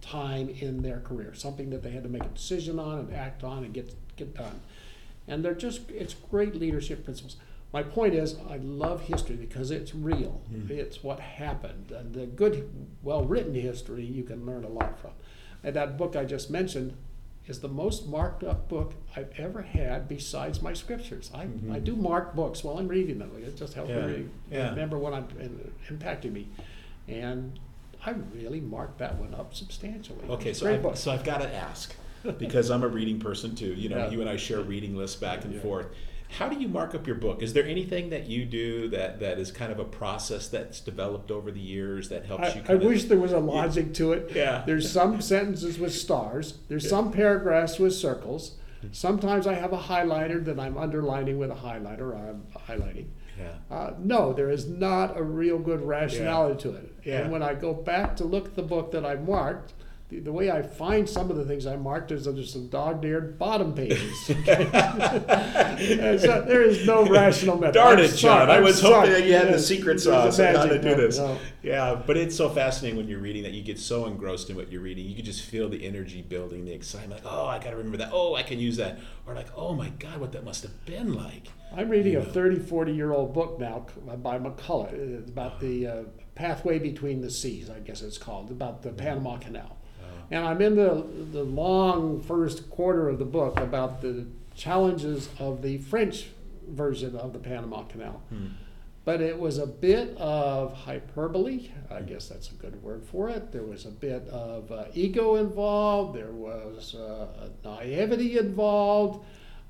[0.00, 3.42] time in their career, something that they had to make a decision on and act
[3.42, 4.60] on and get get done.
[5.26, 7.36] And they're just it's great leadership principles.
[7.72, 10.40] My point is, I love history because it's real.
[10.52, 10.72] Mm-hmm.
[10.72, 11.90] It's what happened.
[11.90, 12.70] And the good,
[13.02, 15.10] well written history you can learn a lot from.
[15.62, 16.96] And that book I just mentioned
[17.46, 21.30] is the most marked up book I've ever had besides my scriptures.
[21.34, 21.72] I, mm-hmm.
[21.72, 23.30] I do mark books while I'm reading them.
[23.36, 24.70] It just helps Yeah, me yeah.
[24.70, 26.48] remember what I'm in, impacting me.
[27.08, 27.58] And
[28.04, 30.24] I really marked that one up substantially.
[30.28, 31.94] Okay, so I, so I've got to ask
[32.38, 33.74] because I'm a reading person too.
[33.74, 34.10] You know, Yeah.
[34.10, 35.86] you and I share reading lists back and forth.
[36.30, 37.42] How do you mark up your book?
[37.42, 41.30] Is there anything that you do that, that is kind of a process that's developed
[41.30, 42.60] over the years that helps I, you?
[42.62, 44.32] I Kind wish there was a logic to it.
[44.34, 44.62] Yeah.
[44.66, 46.58] There's some sentences with stars.
[46.68, 46.90] There's Yeah.
[46.90, 48.56] some paragraphs with circles.
[48.92, 52.00] Sometimes I have a highlighter that I'm underlining with a highlighter.
[52.02, 53.06] Or I'm highlighting.
[53.38, 53.74] Yeah.
[53.74, 56.94] Uh, no, there is not a real good rationality to it.
[57.04, 57.20] Yeah.
[57.22, 59.72] And when I go back to look at the book that I marked,
[60.08, 63.38] the, the way I find some of the things I marked is under some dog-eared
[63.38, 64.30] bottom pages.
[65.78, 67.74] And so there is no rational method.
[67.74, 68.46] Darn I'm it, John!
[68.46, 70.68] sorry, I I'm was hoping that you had the Yes, secret sauce on how to
[70.68, 71.18] magic do this.
[71.18, 71.38] no.
[71.62, 74.70] Yeah, but it's so fascinating when you're reading that you get so engrossed in what
[74.70, 75.06] you're reading.
[75.06, 77.24] You can just feel the energy building, the excitement.
[77.24, 78.10] Like, oh, I got to remember that.
[78.12, 78.98] Oh, I can use that.
[79.26, 81.48] Or like, oh my God, what that must have been like.
[81.76, 83.86] I'm reading You a 30, 40 year old book now
[84.22, 86.02] by McCullough about the uh,
[86.34, 89.75] pathway between the seas, I guess it's called, about the Panama Canal.
[90.30, 95.62] And I'm in the, the long first quarter of the book about the challenges of
[95.62, 96.28] the French
[96.68, 98.22] version of the Panama Canal.
[98.30, 98.46] Hmm.
[99.04, 103.52] But it was a bit of hyperbole, I guess that's a good word for it.
[103.52, 109.24] There was a bit of uh, ego involved, there was uh, naivety involved,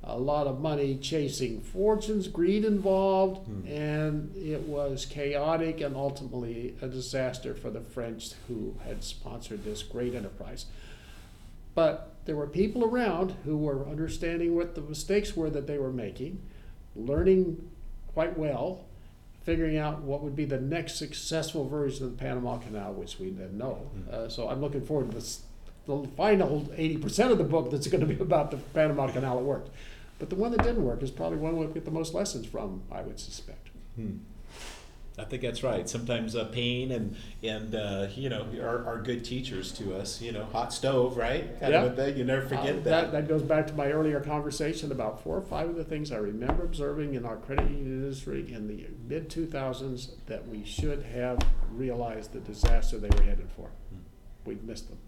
[0.08, 3.66] a lot of money chasing fortunes, greed involved, Hmm.
[3.66, 9.82] and it was chaotic and ultimately a disaster for the French who had sponsored this
[9.82, 10.66] great enterprise.
[11.74, 15.92] But there were people around who were understanding what the mistakes were that they were
[15.92, 16.38] making,
[16.94, 17.68] learning
[18.14, 18.84] quite well,
[19.42, 23.26] figuring out what would be the next successful version of the Panama Canal, which we
[23.30, 23.90] didn't know.
[24.10, 25.42] Uh, so I'm looking forward to this,
[25.86, 29.44] the final 80% of the book that's going to be about the Panama Canal that
[29.44, 29.70] worked.
[30.18, 32.82] But the one that didn't work is probably one we'll get the most lessons from,
[32.90, 33.68] I would suspect.
[33.96, 34.16] Hmm.
[35.18, 35.88] I think that's right.
[35.88, 40.20] Sometimes uh, pain and and uh, you know are, are good teachers to us.
[40.20, 41.58] You know, hot stove, right?
[41.58, 41.84] Kind Yeah.
[41.84, 42.18] of.
[42.18, 43.12] You never forget Uh, that.
[43.12, 46.16] that goes back to my earlier conversation about four or five of the things I
[46.18, 51.38] remember observing in our credit union industry in the mid 2000s that we should have
[51.72, 53.68] realized the disaster they were headed for.
[53.68, 53.96] Hmm.
[54.44, 54.98] We missed them.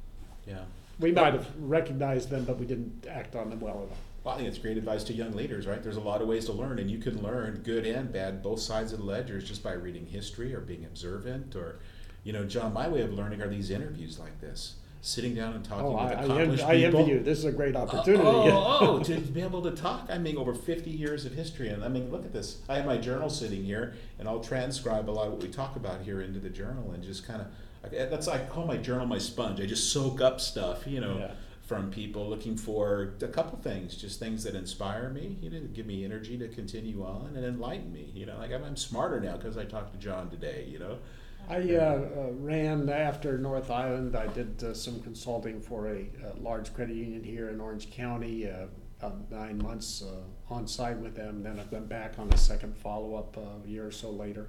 [0.46, 0.64] Yeah.
[0.98, 3.98] We might have recognized them, but we didn't act on them well enough.
[4.24, 5.82] Well, I think it's great advice to young leaders, right?
[5.82, 8.60] There's a lot of ways to learn, and you can learn good and bad, both
[8.60, 11.54] sides of the ledgers, just by reading history or being observant.
[11.56, 11.78] Or,
[12.24, 15.64] you know, John, my way of learning are these interviews like this, sitting down and
[15.64, 17.00] talking Oh, with I, I, accomplished envy, I people.
[17.00, 17.20] envy you.
[17.20, 18.22] This is a great uh, opportunity.
[18.28, 20.08] Oh, oh, to be able to talk.
[20.10, 21.68] I mean, over 50 years of history.
[21.68, 22.58] And I mean, look at this.
[22.68, 25.76] I have my journal sitting here, and I'll transcribe a lot of what we talk
[25.76, 27.46] about here into the journal and just kind of,
[27.92, 29.60] that's I call my journal my sponge.
[29.60, 31.30] I just soak up stuff, you know, Yeah.
[31.68, 35.84] From people looking for a couple things, just things that inspire me, you know, give
[35.84, 38.10] me energy to continue on and enlighten me.
[38.14, 40.98] You know, like I'm, I'm smarter now because I talked to John today, you know.
[41.46, 41.80] I uh,
[42.16, 44.16] uh, ran after North Island.
[44.16, 48.48] I did uh, some consulting for a, uh large credit union here in Orange County,
[48.50, 48.66] uh,
[48.98, 51.42] about nine months uh, on site with them.
[51.42, 54.48] Then I went back on a second follow up uh, a year or so later.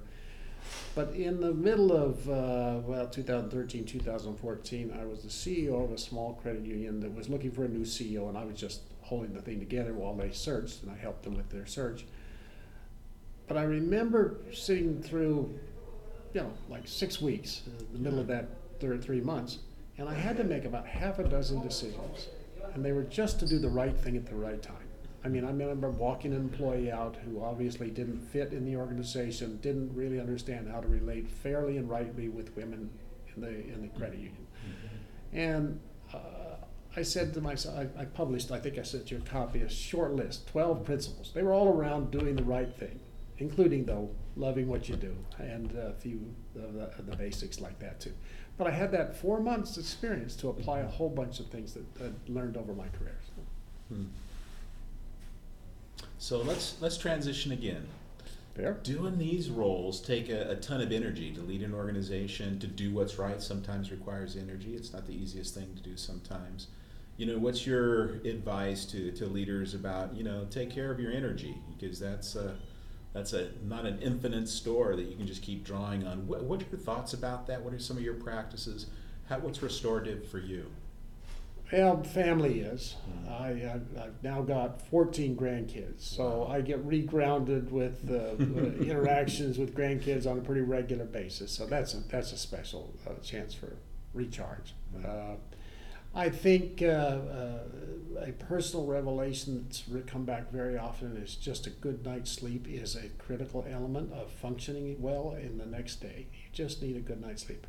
[0.94, 5.98] But in the middle of, uh, well, 2013, 2014, I was the CEO of a
[5.98, 9.32] small credit union that was looking for a new CEO, and I was just holding
[9.32, 12.04] the thing together while they searched, and I helped them with their search.
[13.48, 15.58] But I remember sitting through
[16.32, 19.58] you know, like six weeks in the middle of that third three months,
[19.98, 22.28] and I had to make about half a dozen decisions,
[22.74, 24.76] and they were just to do the right thing at the right time.
[25.24, 29.58] I mean, I remember walking an employee out who obviously didn't fit in the organization,
[29.60, 32.90] didn't really understand how to relate fairly and rightly with women
[33.36, 34.46] in the in the credit union,
[35.32, 35.80] and.
[36.12, 36.18] Uh,
[36.96, 39.68] I said to myself, I, I published, I think I sent you a copy, a
[39.68, 41.30] short list, 12 principles.
[41.32, 42.98] They were all around doing the right thing,
[43.38, 47.78] including, though, loving what you do and a few of the, of the basics like
[47.78, 48.12] that, too.
[48.58, 51.84] But I had that four months experience to apply a whole bunch of things that
[52.04, 53.18] I'd learned over my career.
[53.88, 54.04] Hmm.
[56.20, 57.88] So let's let's transition again.
[58.54, 58.74] Fair?
[58.82, 62.92] Doing these roles take a, a ton of energy to lead an organization, to do
[62.92, 64.74] what's right sometimes requires energy.
[64.74, 66.66] It's not the easiest thing to do sometimes.
[67.16, 71.10] You know, what's your advice to, to leaders about, you know, take care of your
[71.10, 72.54] energy because that's a,
[73.14, 76.26] that's a not an infinite store that you can just keep drawing on.
[76.26, 77.62] What, what are your thoughts about that?
[77.62, 78.86] What are some of your practices?
[79.30, 80.66] How, what's restorative for you?
[81.72, 82.96] Well, family is.
[83.08, 83.30] Mhm.
[83.30, 89.56] I, I've, I've now got 14 grandkids, so I get regrounded with uh, uh, interactions
[89.56, 91.52] with grandkids on a pretty regular basis.
[91.52, 93.76] So that's a, that's a special uh, chance for
[94.14, 94.74] recharge.
[95.04, 95.36] Uh,
[96.12, 97.58] I think uh, uh,
[98.20, 102.96] a personal revelation that's come back very often is just a good night's sleep is
[102.96, 106.26] a critical element of functioning well in the next day.
[106.32, 107.64] You just need a good night's sleep.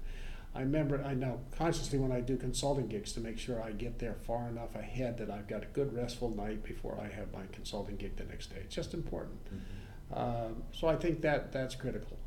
[0.53, 3.99] I remember, I know consciously when I do consulting gigs to make sure I get
[3.99, 7.43] there far enough ahead that I've got a good restful night before I have my
[7.53, 8.57] consulting gig the next day.
[8.61, 9.39] It's just important.
[10.13, 12.17] Um, so I think that that's critical.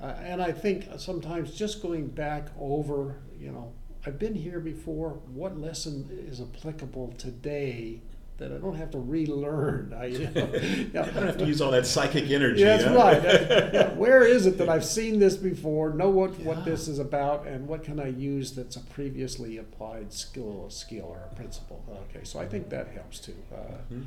[0.00, 3.72] Uh, and I think sometimes just going back over, you know,
[4.06, 5.10] I've been here before.
[5.32, 8.00] What lesson is applicable today
[8.38, 9.94] that I don't have to relearn?
[9.96, 10.50] I, you know,
[10.94, 11.02] yeah.
[11.02, 12.62] I don't have to use all that psychic energy.
[12.62, 12.94] Yeah, that's huh?
[12.94, 13.22] right.
[13.74, 15.92] yeah, where is it that I've seen this before?
[15.92, 20.12] Know what, what this is about, and what can I use that's a previously applied
[20.12, 21.84] skill, skill or a principle?
[22.10, 23.36] Okay, so I think that helps too.
[23.52, 23.56] Uh,
[23.92, 24.02] mm-hmm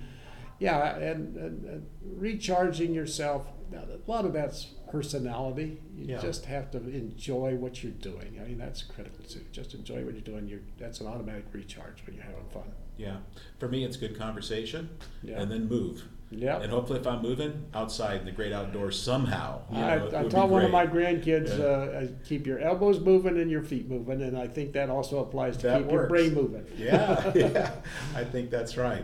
[0.61, 3.47] yeah, and, and, and, recharging yourself.
[3.73, 5.81] A lot of that's personality.
[5.97, 8.37] You just have to enjoy what you're doing.
[8.39, 9.41] I mean, that's critical too.
[9.51, 10.47] Just enjoy what you're doing.
[10.47, 12.71] You're, that's an automatic recharge when you're having fun.
[13.01, 13.17] Yeah,
[13.57, 14.89] for me, it's good conversation,
[15.23, 15.41] yeah.
[15.41, 16.03] and then move.
[16.29, 16.61] Yeah.
[16.61, 20.23] And hopefully, if I'm moving outside in the great outdoors somehow, you know, I, I
[20.29, 21.65] taught one of my grandkids, yeah.
[21.65, 25.57] uh, keep your elbows moving and your feet moving, and I think that also applies
[25.57, 25.93] to that keep works.
[25.93, 26.65] your brain moving.
[26.77, 27.73] Yeah, yeah,
[28.15, 29.03] I think that's right.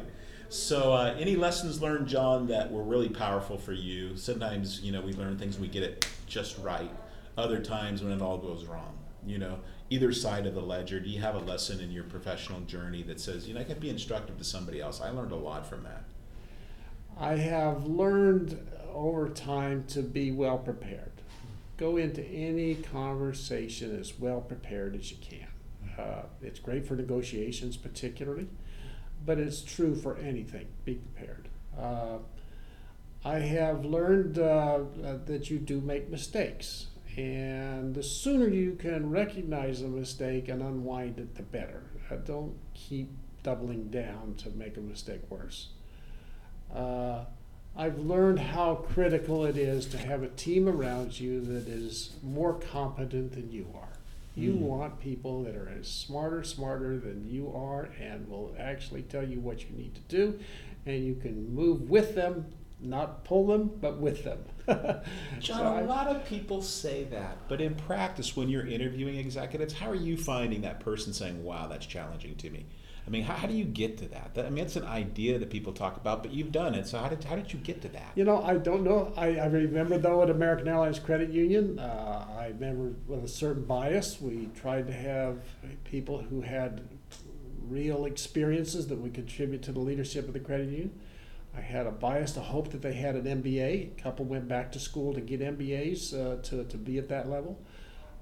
[0.49, 4.15] So, uh, any lessons learned, John, that were really powerful for you?
[4.15, 6.91] Sometimes, you know, we learn things and we get it just right.
[7.37, 10.99] Other times when it all goes wrong, you know, either side of the ledger.
[10.99, 13.79] Do you have a lesson in your professional journey that says, you know, I can
[13.79, 15.01] be instructive to somebody else?
[15.01, 16.03] I learned a lot from that.
[17.19, 21.11] I have learned over time to be well prepared.
[21.77, 25.47] Go into any conversation as well prepared as you can.
[25.97, 28.47] Uh, it's great for negotiations, particularly
[29.25, 30.67] but it's true for anything.
[30.85, 31.49] Be prepared.
[31.77, 32.19] Uh,
[33.25, 34.79] I have learned uh,
[35.25, 36.86] that you do make mistakes,
[37.17, 41.81] and the sooner you can recognize a mistake and unwind it, the better.
[42.11, 43.09] Uh, don't keep
[43.41, 45.69] doubling down to make a mistake worse.
[46.73, 47.25] Uh,
[47.75, 52.53] I've learned how critical it is to have a team around you that is more
[52.53, 53.97] competent than you are.
[54.35, 54.59] You mm.
[54.59, 59.39] want people that are as smarter, smarter than you are, and will actually tell you
[59.39, 60.39] what you need to do,
[60.85, 62.45] and you can move with them,
[62.79, 64.39] not pull them, but with them.
[65.39, 69.73] John, so a lot of people say that, but in practice, when you're interviewing executives,
[69.73, 72.65] how are you finding that person saying, "Wow, that's challenging to me"?
[73.07, 74.35] I mean, how, how do you get to that?
[74.35, 74.45] that?
[74.45, 76.87] I mean, it's an idea that people talk about, but you've done it.
[76.87, 78.11] So how did, how did you get to that?
[78.15, 79.13] You know, I don't know.
[79.15, 83.63] I, I remember, though, at American Airlines Credit Union, uh, I remember with a certain
[83.63, 85.37] bias, we tried to have
[85.85, 86.81] people who had
[87.69, 90.99] real experiences that would contribute to the leadership of the credit union.
[91.57, 93.97] I had a bias to hope that they had an MBA.
[93.97, 97.27] A couple went back to school to get MBAs uh, to, to be at that
[97.27, 97.59] level.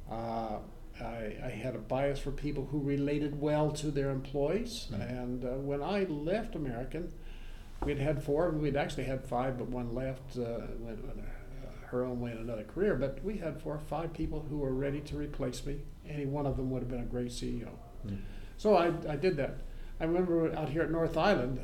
[0.10, 0.60] Uh,
[1.02, 4.88] I, I, had a bias for people who related well to their employees.
[4.92, 5.02] Mm-hmm.
[5.02, 7.12] And uh, when I left American,
[7.84, 8.52] we'd had four.
[8.52, 10.38] We'd actually had five, but one left.
[10.38, 12.96] Uh, went uh, her own way in another career.
[12.96, 15.82] But we had four or five people who were ready to replace me.
[16.08, 17.72] Any one of them would have been a great CEO.
[18.06, 18.16] Mm-hmm.
[18.58, 19.62] So I, I did that.
[20.00, 21.60] I remember out here at North Island,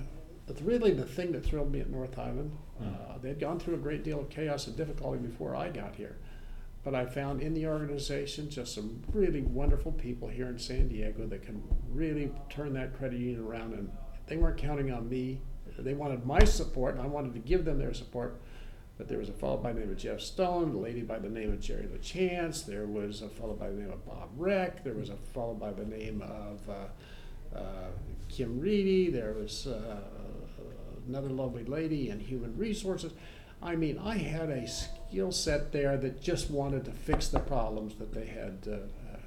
[0.61, 3.21] really the thing that thrilled me at North Island, mm-hmm.
[3.21, 6.17] they'd gone through a great deal of chaos and difficulty before I got here
[6.83, 11.27] but I found in the organization just some really wonderful people here in San Diego
[11.27, 13.73] that can really turn that credit union around.
[13.73, 13.91] And
[14.27, 15.41] they weren't counting on me.
[15.77, 18.41] They wanted my support, and I wanted to give them their support.
[18.97, 21.29] But there was a fellow by the name of Jeff Stone, a lady by the
[21.29, 24.93] name of Jerry LaChance, there was a fellow by the name of Bob Reck, there
[24.93, 27.87] was a fellow by the name of uh, uh,
[28.29, 30.01] Kim Reedy, there was uh,
[31.07, 33.13] another lovely lady in human resources.
[33.61, 37.95] I mean, I had a skill set there that just wanted to fix the problems
[37.95, 38.67] that they had.
[38.67, 38.71] Uh,
[39.13, 39.17] uh,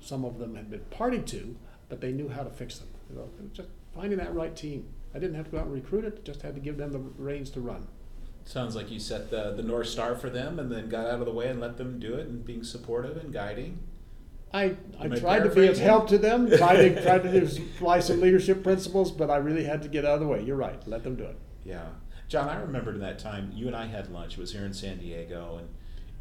[0.00, 1.56] some of them had been party to,
[1.88, 2.88] but they knew how to fix them.
[3.10, 4.88] You know, just finding that right team.
[5.14, 6.98] I didn't have to go out and recruit it; just had to give them the
[6.98, 7.86] reins to run.
[8.44, 11.26] Sounds like you set the the north star for them, and then got out of
[11.26, 13.80] the way and let them do it, and being supportive and guiding.
[14.56, 18.20] I, I tried to be of help to them, tried to tried to apply some
[18.20, 20.42] leadership principles, but I really had to get out of the way.
[20.42, 20.80] You're right.
[20.88, 21.38] Let them do it.
[21.64, 21.86] Yeah.
[22.28, 24.32] John, I remember in that time you and I had lunch.
[24.32, 25.68] It was here in San Diego, and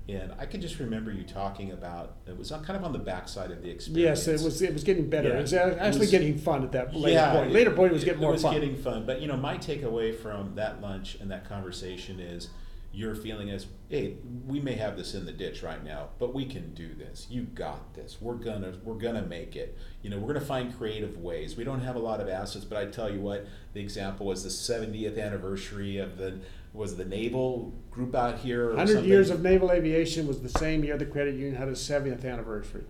[0.07, 3.49] and I can just remember you talking about it was kind of on the backside
[3.51, 4.27] of the experience.
[4.27, 4.61] Yes, it was.
[4.61, 5.29] It was getting better.
[5.29, 5.39] Yeah.
[5.39, 7.51] It was actually it was, getting fun at that later point.
[7.51, 8.33] Later point, it was getting more fun.
[8.33, 8.53] It was fun.
[8.53, 9.05] getting fun.
[9.05, 12.49] But you know, my takeaway from that lunch and that conversation is
[12.95, 14.15] your feeling is, hey,
[14.47, 17.27] we may have this in the ditch right now, but we can do this.
[17.29, 18.17] You got this.
[18.21, 19.77] We're gonna we're gonna make it.
[20.01, 21.57] You know, we're gonna find creative ways.
[21.57, 24.43] We don't have a lot of assets, but I tell you what, the example was
[24.43, 26.39] the 70th anniversary of the
[26.73, 28.69] was the naval group out here.
[28.69, 29.09] 100 something?
[29.09, 32.85] years of naval aviation was the same year the credit union had its 70th anniversary.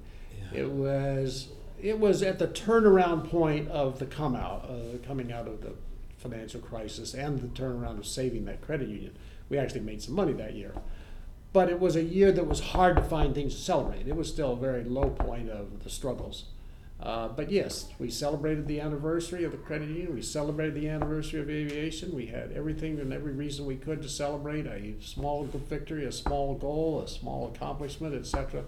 [0.52, 0.60] Yeah.
[0.62, 1.50] It was
[1.82, 5.74] it was at the turnaround point of the come out, uh, coming out of the
[6.18, 9.16] financial crisis and the turnaround of saving that credit union
[9.50, 10.74] we actually made some money that year.
[11.54, 14.08] but it was a year that was hard to find things to celebrate.
[14.08, 16.46] It was still a very low point of the struggles.
[17.00, 20.14] Uh, but yes, we celebrated the anniversary of the credit union.
[20.16, 22.14] We celebrated the anniversary of aviation.
[22.16, 26.56] We had everything and every reason we could to celebrate a small victory, a small
[26.56, 28.64] goal, a small accomplishment, etc.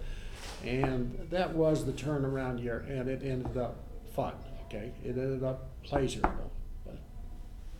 [0.64, 3.78] And that was the turnaround year, and it ended up
[4.16, 4.34] fun.
[4.66, 6.52] Okay, it ended up pleasurable,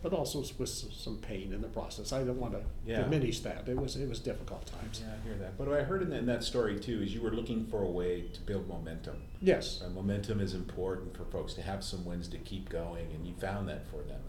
[0.08, 2.12] but, also with some pain in the process.
[2.12, 3.02] I don't want to Yeah.
[3.02, 3.68] diminish that.
[3.68, 5.02] It was it was difficult times.
[5.04, 5.58] Yeah, I hear that.
[5.58, 7.82] But what I heard in that, in that story too is you were looking for
[7.82, 9.16] a way to build momentum.
[9.40, 9.82] Yes.
[9.84, 13.34] Uh, momentum is important for folks to have some wins to keep going, and you
[13.34, 14.20] found that for them,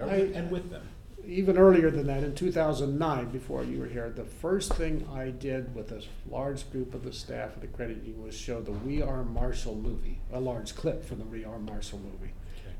[0.00, 0.82] uh, I- and with them.
[1.26, 5.74] even earlier than that, in 2009, before you were here, the first thing I did
[5.74, 9.02] with a large group of the staff of the credit union was show the We
[9.02, 12.32] Are Marshall movie, a large clip from the We Are Marshall movie.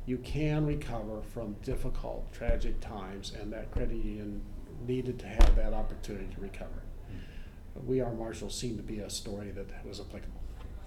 [0.07, 4.41] You can recover from difficult, tragic times, and that credit union
[4.87, 6.83] needed to have that opportunity to recover.
[7.85, 10.41] We Are Marshall seemed to be a story that was applicable.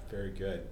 [0.10, 0.68] Very good.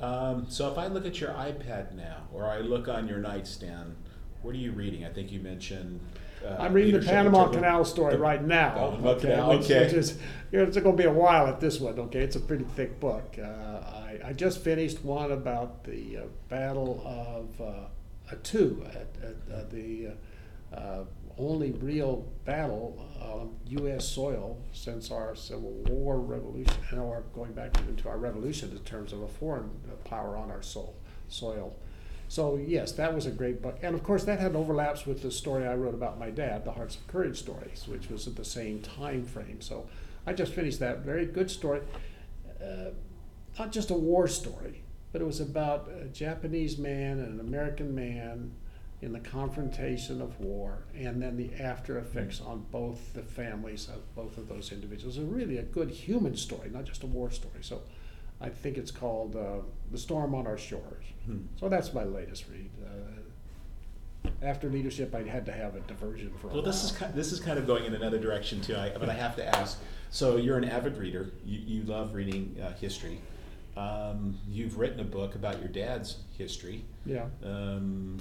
[0.00, 3.96] Um, so if I look at your iPad now, or I look on your nightstand,
[4.42, 5.04] what are you reading?
[5.04, 6.00] I think you mentioned.
[6.44, 8.90] Uh, I'm reading the Panama Interval- Canal story the- right now.
[8.90, 9.84] Panama Canal, which, okay.
[9.84, 10.18] which is,
[10.52, 11.98] you know, it's going to be a while at this one.
[11.98, 13.36] Okay, it's a pretty thick book.
[13.38, 13.44] Uh,
[14.24, 20.08] I, just finished one about the uh, Battle of uh, Attu, at, at uh, the
[20.72, 21.04] uh, uh,
[21.38, 24.06] only real battle on U.S.
[24.06, 29.12] soil since our Civil War revolution, or going back even to our revolution in terms
[29.12, 29.70] of a foreign
[30.04, 30.94] power on our soil.
[31.28, 31.76] soil.
[32.30, 35.32] So yes, that was a great book, and of course that had overlaps with the
[35.32, 38.44] story I wrote about my dad, the Hearts of Courage stories, which was at the
[38.44, 39.60] same time frame.
[39.60, 39.88] So
[40.26, 41.80] I just finished that very good story,
[42.62, 42.90] uh,
[43.58, 44.82] not just a war story,
[45.12, 48.52] but it was about a Japanese man and an American man
[49.02, 54.14] in the confrontation of war, and then the after effects on both the families of
[54.14, 55.16] both of those individuals.
[55.16, 57.62] It's really a good human story, not just a war story.
[57.62, 57.82] So.
[58.42, 59.58] I think it's called uh,
[59.92, 61.40] "The Storm on Our Shores." Hmm.
[61.58, 62.70] So that's my latest read.
[62.82, 67.10] Uh, after leadership, I had to have a diversion for a Well, this is while.
[67.10, 68.76] ki- this is kind of going in another direction too.
[68.76, 69.78] I, but I have to ask.
[70.10, 71.30] So you're an avid reader.
[71.44, 73.20] You, you love reading uh, history.
[73.80, 76.84] Um, you've written a book about your dad's history.
[77.06, 77.26] yeah.
[77.44, 78.18] Um,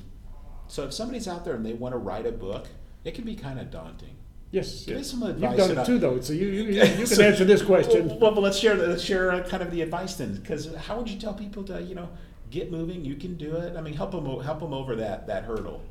[0.67, 2.67] so if somebody's out there and they want to write a book,
[3.03, 4.15] it can be kind of daunting.
[4.51, 4.85] Yes.
[4.85, 5.09] Give yes.
[5.09, 6.19] some You've advice done it too, though.
[6.21, 8.07] So you you, you, you can So- answer this question.
[8.07, 11.09] Well, well, let's share let's share uh, kind of the advice then, because how would
[11.09, 12.09] you tell people to you know
[12.51, 13.03] get moving?
[13.03, 13.75] You can do it.
[13.75, 15.81] I mean, help them help them over that that hurdle.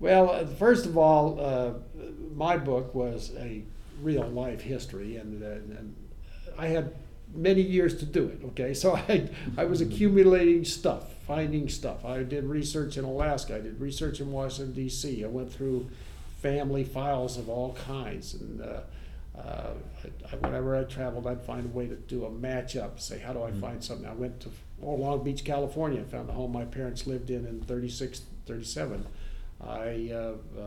[0.00, 1.74] Well, uh, first of all, uh,
[2.34, 3.62] my book was a
[4.02, 5.46] real life history, and, uh,
[5.78, 5.94] and
[6.58, 6.94] I had
[7.32, 8.40] many years to do it.
[8.48, 12.04] Okay, so I I was accumulating stuff, finding stuff.
[12.04, 13.56] I did research in Alaska.
[13.56, 15.24] I did research in Washington D.C.
[15.24, 15.88] I went through
[16.42, 18.80] family files of all kinds, and uh,
[19.38, 19.70] uh,
[20.30, 23.00] I, whenever I traveled, I'd find a way to do a matchup.
[23.00, 23.60] Say, how do I Mhm.
[23.60, 24.06] find something?
[24.06, 24.50] I went to
[24.82, 29.06] oh, Long Beach, California, and found the home my parents lived in in 36, 37.
[29.60, 30.62] I uh, uh,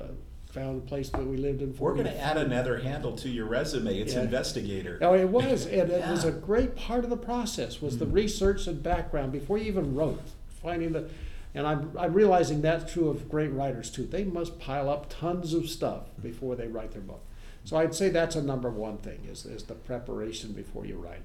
[0.00, 0.06] uh,
[0.54, 1.74] found a place that we lived in.
[1.76, 3.98] We're going to add another handle to your resume.
[3.98, 4.22] It's Yeah.
[4.22, 4.98] investigator.
[5.02, 8.14] Oh, it was, and it was a great part of the process was the Mhm.
[8.14, 11.08] research and background before you even wrote, finding the,
[11.54, 14.06] and I'm I'm realizing that's true of great writers too.
[14.06, 17.20] They must pile up tons of stuff before they write their book.
[17.64, 21.22] So I'd say that's a number one thing is is the preparation before you write.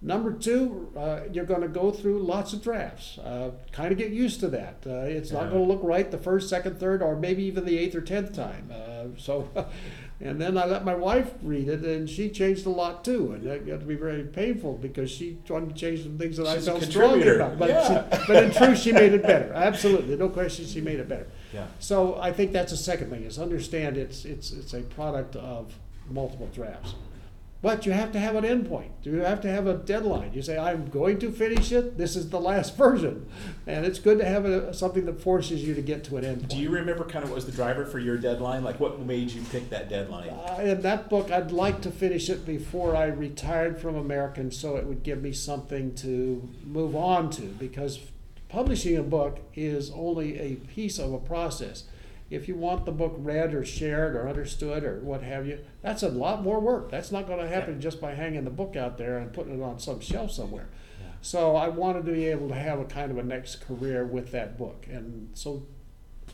[0.00, 3.18] Number two, uh, you're going to go through lots of drafts.
[3.18, 4.76] Uh, kind of get used to that.
[4.86, 7.76] Uh, it's not going to look right the first, second, third, or maybe even the
[7.76, 8.70] eighth or tenth time.
[8.72, 9.48] Uh, so,
[10.20, 13.42] and then I let my wife read it, and she changed a lot too, and
[13.44, 16.68] that got to be very painful because she wanted to change some things that She's
[16.68, 17.58] I felt strongly about.
[17.58, 18.18] But, Yeah.
[18.20, 19.52] she, but in truth, she made it better.
[19.52, 21.26] Absolutely, no question, she made it better.
[21.52, 21.66] Yeah.
[21.80, 25.74] So I think that's the second thing is understand it's it's it's a product of
[26.08, 26.94] multiple drafts.
[27.60, 28.90] But you have to have an endpoint.
[29.02, 30.32] You have to have a deadline.
[30.32, 31.98] You say, I'm going to finish it.
[31.98, 33.28] This is the last version.
[33.66, 36.48] And it's good to have a, something that forces you to get to an endpoint.
[36.48, 38.62] Do you remember kind of what was the driver for your deadline?
[38.62, 40.28] Like what made you pick that deadline?
[40.28, 44.76] Uh, in that book, I'd like to finish it before I retired from American so
[44.76, 47.98] it would give me something to move on to because
[48.48, 51.84] publishing a book is only a piece of a process.
[52.30, 56.02] If you want the book read or shared or understood or what have you, that's
[56.02, 56.90] a lot more work.
[56.90, 57.80] That's not going to happen Yeah.
[57.80, 60.68] just by hanging the book out there and putting it on some shelf somewhere.
[61.00, 61.06] Yeah.
[61.22, 64.30] So I wanted to be able to have a kind of a next career with
[64.32, 64.86] that book.
[64.90, 65.62] And so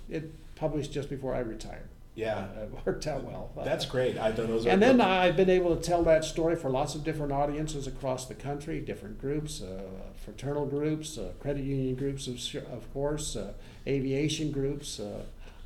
[0.09, 1.89] it published just before I retired.
[2.17, 2.47] Yeah.
[2.57, 3.51] Uh, It worked out well.
[3.65, 4.19] That's great.
[4.19, 7.05] I thought those And then I've been able to tell that story for lots of
[7.05, 9.83] different audiences across the country, different groups, uh,
[10.17, 12.37] fraternal groups, uh, credit union groups, of,
[12.73, 13.53] of course, uh,
[13.87, 15.01] aviation groups.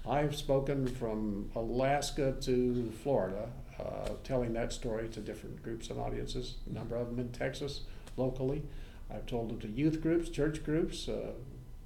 [0.06, 6.56] I've spoken from Alaska to Florida uh, telling that story to different groups and audiences,
[6.68, 7.82] a number of them in Texas,
[8.16, 8.62] locally.
[9.10, 11.32] I've told them to youth groups, church groups, uh,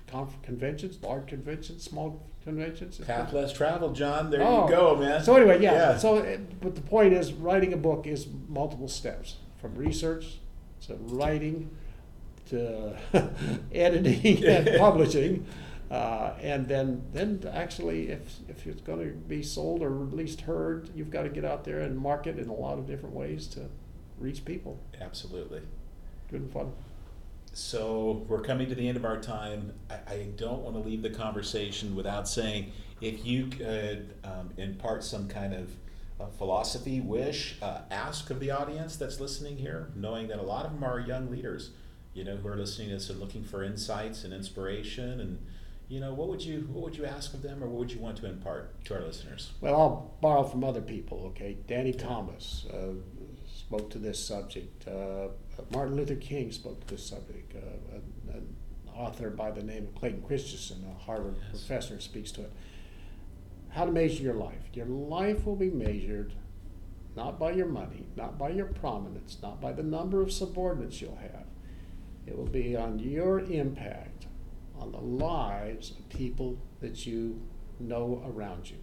[0.06, 2.98] conf- conventions, large conventions, small conventions.
[2.98, 4.30] Path less traveled, John.
[4.30, 4.64] There Oh.
[4.64, 5.22] you go, man.
[5.22, 5.72] So anyway, yeah.
[5.72, 5.98] Yeah.
[5.98, 10.38] So, uh, but the point is, writing a book is multiple steps from research
[10.86, 11.70] to writing
[12.48, 12.96] to
[13.72, 15.46] editing and publishing,
[15.93, 20.40] uh, and then then actually, if if it's going to be sold or at least
[20.40, 23.47] heard, you've got to get out there and market in a lot of different ways
[23.49, 23.68] to
[24.18, 24.80] reach people.
[24.99, 25.61] Absolutely.
[26.30, 26.72] Good and fun.
[27.53, 29.74] So we're coming to the end of our time.
[29.90, 32.72] I, I don't want to leave the conversation without saying
[33.03, 35.70] if you could um, impart some kind of
[36.18, 40.64] uh, philosophy, wish, uh, ask of the audience that's listening here, knowing that a lot
[40.64, 41.72] of them are young leaders,
[42.14, 45.20] you know, who are listening to this and looking for insights and inspiration.
[45.20, 45.45] And
[45.93, 48.01] you know, what would you what would you ask of them, or what would you
[48.01, 49.53] want to impart to our listeners?
[49.61, 51.24] Well, I'll borrow from other people.
[51.26, 52.95] Okay, Danny Thomas uh,
[53.47, 54.88] spoke to this subject.
[54.88, 55.28] Uh,
[55.70, 57.55] Martin Luther King spoke to this subject.
[57.55, 58.57] Uh, an, an
[58.95, 61.62] author by the name of Clayton Christensen, a Harvard Yes.
[61.66, 62.53] professor, speaks to it.
[63.68, 64.62] How to measure your life?
[64.72, 66.32] Your life will be measured
[67.14, 71.16] not by your money, not by your prominence, not by the number of subordinates you'll
[71.16, 71.45] have.
[72.26, 74.26] It will be on your impact
[74.83, 77.41] on the lives of people that you
[77.78, 78.76] know around you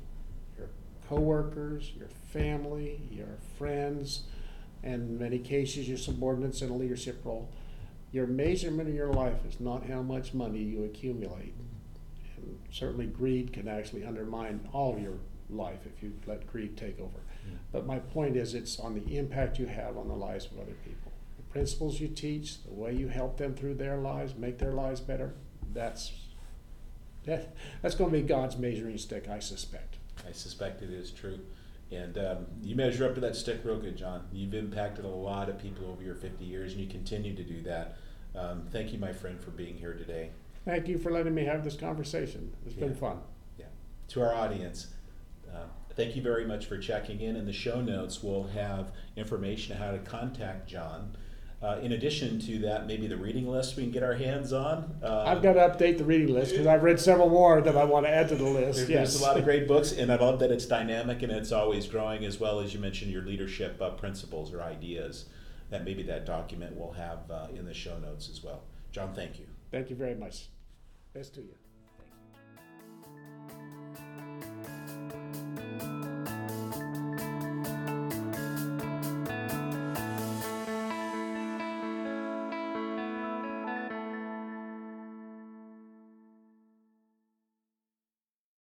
[0.58, 0.70] your
[1.08, 4.24] coworkers, your family, your friends,
[4.82, 7.50] and in many cases your subordinates in a leadership role.
[8.12, 11.54] Your measurement of your life is not how much money you accumulate.
[12.38, 15.20] And certainly greed can actually undermine all of your
[15.50, 17.20] life if you let greed take over.
[17.72, 20.76] But my point is it's on the impact you have on the lives of other
[20.86, 21.12] people.
[21.38, 25.02] The principles you teach, the way you help them through their lives, make their lives
[25.02, 25.34] better,
[25.74, 26.11] that's
[27.26, 29.97] that, that's going to be God's measuring stick, I suspect.
[30.28, 31.39] I suspect it is true.
[31.91, 34.28] And um, you measure up to that stick real good, John.
[34.32, 37.61] You've impacted a lot of people over your 50 years, and you continue to do
[37.61, 37.97] that.
[38.36, 40.30] Um, thank you, my friend, for being here today.
[40.65, 42.51] Thank you for letting me have this conversation.
[42.65, 43.20] It's been fun.
[43.57, 43.65] Yeah.
[44.09, 44.88] To our audience,
[45.51, 45.63] uh,
[45.95, 47.36] thank you very much for checking in.
[47.36, 51.15] In the show notes, we'll have information on how to contact John.
[51.62, 54.97] Uh, in addition to that, maybe the reading list we can get our hands on.
[55.03, 57.84] Uh, I've got to update the reading list because I've read several more that I
[57.84, 58.88] want to add to the list.
[58.88, 59.12] There- yes.
[59.12, 61.86] There's a lot of great books, and I love that it's dynamic and it's always
[61.86, 65.26] growing, as well as you mentioned your leadership uh, principles or ideas.
[65.70, 68.64] That maybe that document will have uh, in the show notes as well.
[68.91, 69.45] John, thank you.
[69.70, 70.47] Thank you very much.
[71.14, 71.59] Best to you.